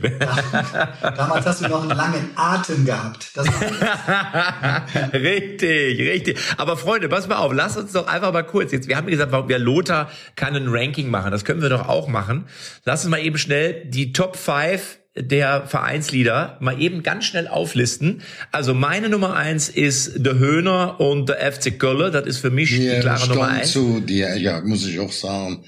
[1.02, 3.32] Damals hast du noch einen langen Atem gehabt.
[3.36, 6.40] Das war richtig, richtig.
[6.58, 8.88] Aber Freunde, pass mal auf, lass uns doch einfach mal kurz jetzt.
[8.88, 11.32] Wir haben gesagt, warum wir Lothar kann ein Ranking machen.
[11.32, 12.46] Das können wir doch auch machen.
[12.86, 18.22] Lass uns mal eben schnell die Top 5 der Vereinslieder mal eben ganz schnell auflisten.
[18.52, 22.12] Also meine Nummer eins ist der Höhner und der FC Köln.
[22.12, 23.72] Das ist für mich die mir klare Nummer eins.
[23.72, 25.64] zu dir, ja, muss ich auch sagen,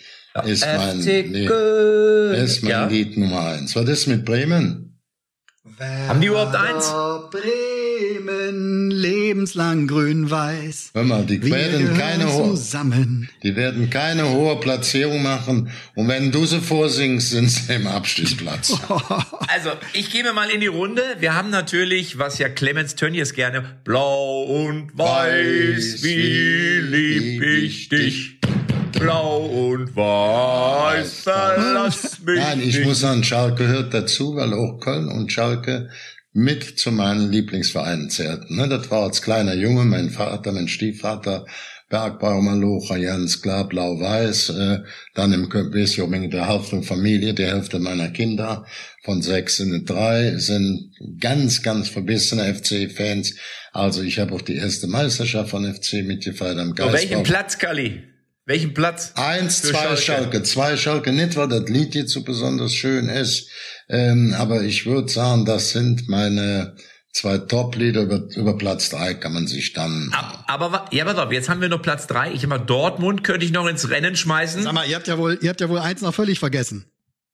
[0.45, 1.03] ist mein,
[1.47, 2.33] Köln.
[2.35, 2.85] ist mein Ja.
[2.87, 3.75] Lied Nummer eins.
[3.75, 4.85] Was ist mit Bremen?
[6.07, 6.87] Haben die überhaupt eins?
[7.31, 7.68] Bremen,
[9.29, 10.91] lebenslang grün-weiß.
[10.93, 13.29] Hör mal, die Wir werden keine, gehören ho zusammen.
[13.43, 15.69] die werden keine hohe Platzierung machen.
[15.95, 18.73] Und wenn du sie vorsingst, sind sie im Abstiegsplatz.
[19.51, 21.01] Also, ich gehe mal in die Runde.
[21.19, 28.39] Wir haben natürlich, was ja Clemens Tönnies gerne, blau und weiß, wie lieb ich dich.
[28.99, 29.37] Blau
[29.71, 32.85] und weiß, verlass mich Nein, ich nicht.
[32.85, 35.89] muss sagen, Schalke gehört dazu, weil auch Köln und Schalke
[36.31, 38.55] mit zu meinen Lieblingsvereinen zählten.
[38.55, 41.45] Ne, Das war als kleiner Junge, mein Vater, mein Stiefvater,
[41.89, 44.79] Bergbau, Malocha, Jans, klar, blau-weiß, äh,
[45.15, 48.63] dann im Köpfesjobing der Hälfte der Familie, die Hälfte meiner Kinder,
[49.03, 53.35] von sechs sind drei, sind ganz, ganz verbissene FC-Fans.
[53.73, 56.93] Also ich habe auch die erste Meisterschaft von FC mitgefeiert am So, Geistbau.
[56.93, 58.03] welchen Platz, Kali?
[58.49, 59.13] Welchen Platz?
[59.15, 60.01] Eins, zwei Schalke.
[60.01, 60.43] Schalke.
[60.43, 63.47] zwei Schalke, nicht weil das Lied jetzt so besonders schön ist,
[63.89, 66.75] ähm, aber ich würde sagen, das sind meine
[67.13, 68.01] zwei Top-Lieder.
[68.01, 70.09] Über, über Platz drei kann man sich dann...
[70.13, 72.31] Ab, aber ja, pass auf, jetzt haben wir noch Platz drei.
[72.31, 74.63] Ich habe mal Dortmund, könnte ich noch ins Rennen schmeißen.
[74.63, 76.85] Sag mal, ihr habt ja wohl, ihr habt ja wohl eins noch völlig vergessen.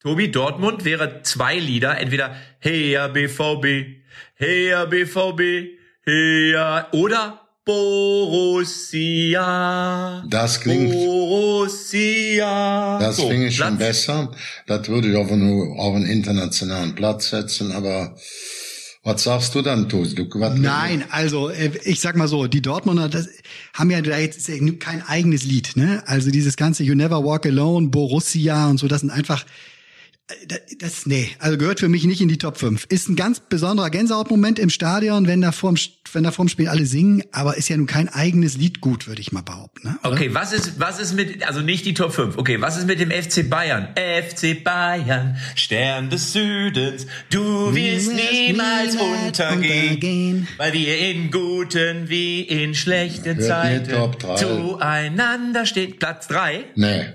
[0.02, 4.04] Tobi, Dortmund wäre zwei Lieder, entweder Heya BVB,
[4.36, 7.45] Heya BVB, Heya oder
[8.96, 10.24] Borussia.
[10.30, 13.00] Das klingt- Borussia.
[13.00, 14.32] Das So, finde ich schon besser.
[14.68, 18.16] Das würde ich auf einen, auf einen internationalen Platz setzen, aber
[19.04, 20.16] was sagst du dann, Tus?
[20.16, 23.28] Du, was, Nein, also äh, ich sag mal so, die Dortmunder das,
[23.74, 24.50] haben ja da jetzt
[24.80, 26.02] kein eigenes Lied, ne?
[26.08, 29.46] Also dieses ganze You Never Walk Alone, Borussia und so, das sind einfach
[30.48, 32.86] das, das nee, also gehört für mich nicht in die Top 5.
[32.90, 35.78] Ist ein ganz besonderer Gänsehautmoment im Stadion, wenn da vorm
[36.14, 39.22] wenn da vorm Spiel alle singen, aber ist ja nun kein eigenes Lied gut, würde
[39.22, 40.00] ich mal behaupten, ne?
[40.04, 43.02] Okay, was ist, was ist mit, also nicht die Top 5, okay, was ist mit
[43.02, 43.90] dem FC Bayern?
[43.96, 50.48] FC Bayern, Stern des Südens, du wirst niemals untergehen, untergehen.
[50.58, 54.36] weil wir in guten wie in schlechten Hört Zeiten drei.
[54.36, 55.98] zueinander stehen.
[56.00, 56.66] Platz 3?
[56.76, 57.06] Nee.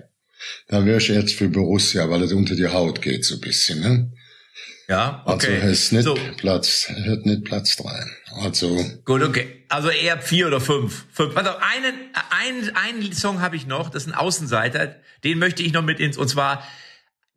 [0.68, 3.80] Da wäre ich jetzt für Borussia, weil es unter die Haut geht so ein bisschen,
[3.80, 4.12] ne?
[4.88, 5.54] Ja, okay.
[5.56, 8.04] Also ist nicht so, Platz, hört nicht Platz drei.
[8.42, 9.64] Also gut, okay.
[9.68, 11.06] Also eher vier oder fünf.
[11.12, 11.36] fünf.
[11.36, 11.94] Warte, einen,
[12.30, 16.00] einen, einen Song habe ich noch, das ist ein Außenseiter, den möchte ich noch mit
[16.00, 16.66] ins, und zwar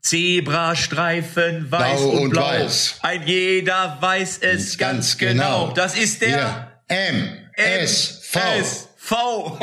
[0.02, 2.42] Zebrastreifen, weiß Blau und, und blau.
[2.42, 2.96] weiß.
[3.02, 5.74] Ein jeder weiß es ganz, genau.
[5.76, 8.40] Das ist der Hier, M, S, V.
[8.60, 9.60] S, V.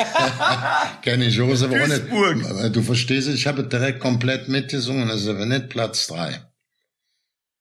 [1.03, 2.11] Kenn ich Josef auch nicht.
[2.11, 2.73] Duisburg.
[2.75, 6.43] Du verstehst es, ich habe direkt komplett mitgesungen, das ist aber nicht Platz drei.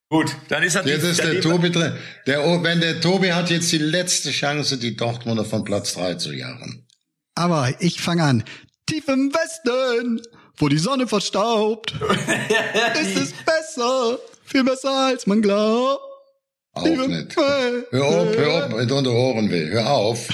[0.10, 1.94] Gut, dann ist er Jetzt ist der Tobi drin.
[2.28, 6.34] Der, wenn der Tobi hat jetzt die letzte Chance, die Dortmunder von Platz drei zu
[6.34, 6.86] jagen.
[7.36, 8.44] Aber ich fange an.
[8.86, 10.20] Tief im Westen,
[10.58, 11.94] wo die Sonne verstaubt,
[13.02, 16.09] ist es besser, viel besser als man glaubt.
[16.74, 17.36] Auch nicht.
[17.36, 19.70] Hör auf, hör auf, mit unter Ohren weh.
[19.70, 20.28] Hör auf.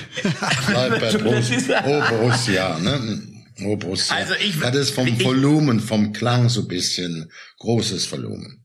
[0.68, 1.84] Bleib bei Borussia.
[1.86, 3.22] Oh, Borussia, ne?
[3.64, 4.16] Oh, Borussia.
[4.16, 8.62] Also ich- das ist vom Volumen, vom Klang so ein bisschen großes Volumen.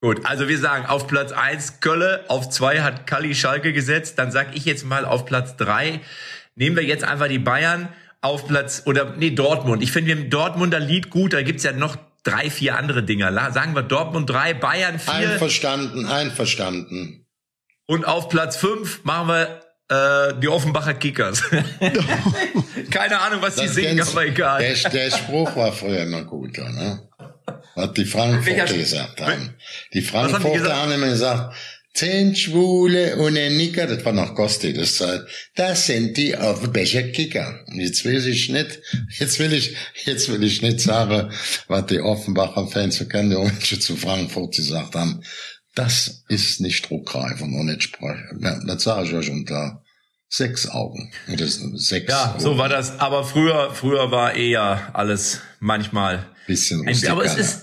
[0.00, 4.30] Gut, also wir sagen auf Platz eins Kölle, auf zwei hat Kalli Schalke gesetzt, dann
[4.30, 6.00] sag ich jetzt mal auf Platz drei
[6.54, 7.88] nehmen wir jetzt einfach die Bayern
[8.20, 9.82] auf Platz, oder nee, Dortmund.
[9.82, 13.32] Ich finde wir Dortmunder Lied gut, da gibt's ja noch drei, vier andere Dinger.
[13.52, 17.26] Sagen wir Dortmund drei, Bayern vier Einverstanden, einverstanden.
[17.86, 21.42] und auf Platz fünf machen wir äh, die Offenbacher Kickers.
[22.90, 24.60] Keine Ahnung, was die Das singen, kennst- aber egal.
[24.60, 27.08] Der, der Spruch war früher immer gut, ne?
[27.74, 29.30] Was die Frankfurter gesagt haben.
[29.30, 29.54] Die haben
[29.92, 30.74] die Frankfurter gesagt?
[30.76, 31.54] haben immer gesagt,
[31.96, 35.22] zehn Schwule und ein Nicker, das war noch Kosti, das Zeit.
[35.54, 37.60] Das sind die Offenbacher Kicker.
[37.66, 38.80] Und jetzt will ich nicht,
[39.18, 39.74] jetzt will ich,
[40.04, 41.30] jetzt will ich nicht sagen,
[41.68, 45.22] was die Offenbacher Fans, so kennen die Menschen zu Frankfurt gesagt haben.
[45.74, 48.18] Das ist nicht druckreif und nicht sprech.
[48.40, 49.82] Ja, Das sage ich euch unter
[50.28, 51.12] sechs Augen.
[51.76, 52.58] Sechs Ja, so Augen.
[52.58, 52.98] war das.
[52.98, 57.62] Aber früher, früher war eher alles manchmal Bisschen Ein- Aber es ist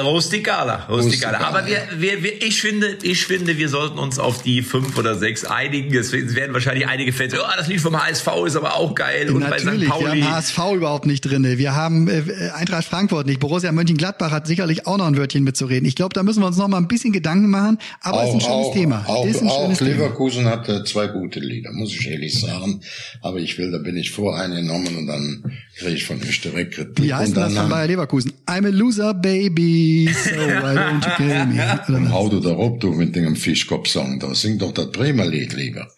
[0.00, 1.38] rustikaler, rustikaler.
[1.38, 1.46] Rustikaler.
[1.46, 5.16] Aber wir, wir, wir, ich finde, ich finde, wir sollten uns auf die fünf oder
[5.16, 5.94] sechs einigen.
[5.94, 9.30] Es werden wahrscheinlich einige Fans sagen, oh, das Lied vom HSV ist aber auch geil.
[9.30, 9.66] Und bei St.
[9.66, 10.20] Natürlich, wir Pauli.
[10.20, 11.58] haben HSV überhaupt nicht drinne.
[11.58, 13.38] Wir haben äh, Eintracht Frankfurt nicht.
[13.38, 15.86] Borussia Mönchengladbach hat sicherlich auch noch ein Wörtchen mitzureden.
[15.86, 17.78] Ich glaube, da müssen wir uns noch mal ein bisschen Gedanken machen.
[18.00, 19.04] Aber es ist ein schönes auch, Thema.
[19.06, 19.90] Auch, ist ein auch schönes Thema.
[19.90, 22.80] Leverkusen hatte zwei gute Lieder, muss ich ehrlich sagen.
[23.20, 27.04] Aber ich will, da bin ich voreingenommen und dann kriege ich von euch direkt Kritik.
[27.04, 28.32] Wie heißt das von Bayer Leverkusen?
[28.46, 31.54] I'm a loser, baby, so why don't you kill me?
[31.88, 32.10] Oder?
[32.12, 34.18] Hau du da rob, du mit dem Fischkopf-Song.
[34.20, 35.88] Da sing doch das Bremer Lied lieber.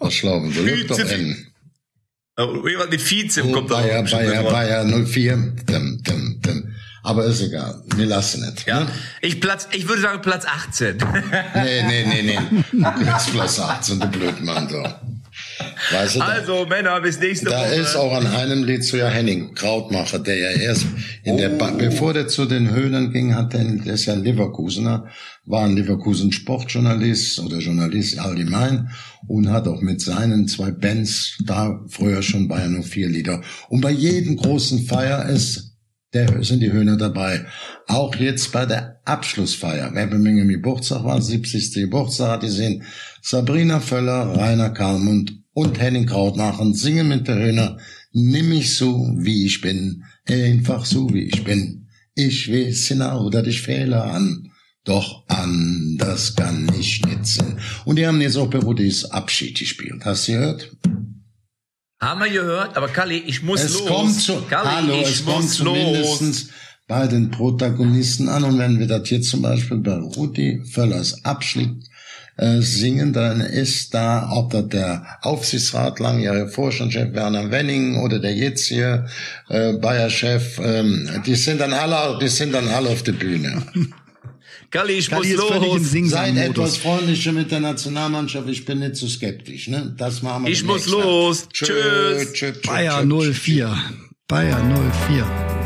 [0.00, 1.46] Das schlafen, du lügt doch Viel zu in.
[2.36, 4.42] Irgendwas mit Vize Oh, kommt da Bayer, Bayer.
[4.42, 5.36] Bayer 04.
[5.68, 6.74] Dim, dim, dim.
[7.04, 7.82] Aber ist egal.
[7.96, 8.64] Wir lassen es.
[8.64, 8.86] Ja, Ne?
[9.20, 10.96] ich Platz, ich würde sagen Platz 18.
[10.96, 12.64] Nee, nee, nee, nee.
[12.72, 14.82] Du kriegst Platz 18, du Blödmann, so.
[15.90, 17.74] Weißt du, da, Also Männer, bis nächste da Woche.
[17.74, 20.86] ist auch an einem Lied zu ja Henning Krautmacher, der ja erst
[21.22, 24.24] in der, ba bevor der zu den Höhlern ging, hat der, der ist ja ein
[24.24, 25.08] Leverkusener,
[25.44, 28.90] war ein Leverkusen Sportjournalist oder Journalist allgemein
[29.26, 33.42] und hat auch mit seinen zwei Bands da früher schon Bayern 04 Lieder.
[33.68, 35.74] Und bei jedem großen Feier ist
[36.14, 37.44] der sind die Höhner dabei.
[37.88, 39.90] Auch jetzt bei der Abschlussfeier.
[39.92, 41.74] Wer bei mir im Geburtstag war, 70.
[41.74, 42.84] Geburtstag, hat gesehen,
[43.20, 47.78] Sabrina Völler, Rainer Kalmund und Henning Krautmacher singen mit der Höhner,
[48.12, 51.88] nimm mich so, wie ich bin, einfach so, wie ich bin.
[52.14, 54.50] Ich weiß genau, dass ich Fehler an,
[54.84, 57.58] doch anders kann ich nicht sein.
[57.84, 60.04] Und die haben jetzt auch bei Rudis Abschied gespielt.
[60.04, 60.76] Hast du gehört?
[62.00, 63.86] Haben wir gehört, aber Kalli, ich muss Es los.
[63.88, 65.76] kommt zu, Kalli, hallo, ich es kommt muss los.
[65.78, 66.48] zumindestens
[66.86, 68.44] bei den Protagonisten an.
[68.44, 71.84] Und wenn wir das jetzt zum Beispiel bei Rudi Völlers Abschnitt
[72.36, 78.34] äh, singen, dann ist da, ob das der Aufsichtsrat, langjährige Vorstandschef Werner Wenning oder der
[78.34, 79.06] jetzt hier
[79.48, 83.62] äh, Bayer-Chef, ähm, die sind dann alle, die sind dann alle auf der Bühne.
[84.70, 86.10] Kalli, ich Kalli ist muss los.
[86.10, 89.68] Seid etwas freundlicher mit der Nationalmannschaft, ich bin nicht so skeptisch.
[89.68, 89.94] Ne?
[89.96, 91.48] Das machen wir Ich muss los.
[91.52, 92.32] Tschüss.
[92.32, 93.32] tschö, Bayer tschö, tschö.
[93.32, 93.76] 04.
[94.26, 94.60] Bayer
[95.06, 95.63] 04.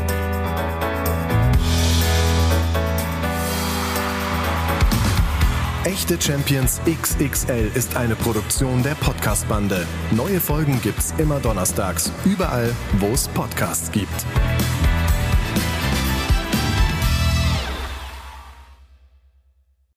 [5.89, 9.87] Echte Champions XXL ist eine Produktion der Podcast-Bande.
[10.11, 14.07] Neue Folgen gibt's immer donnerstags, überall, wo es Podcasts gibt.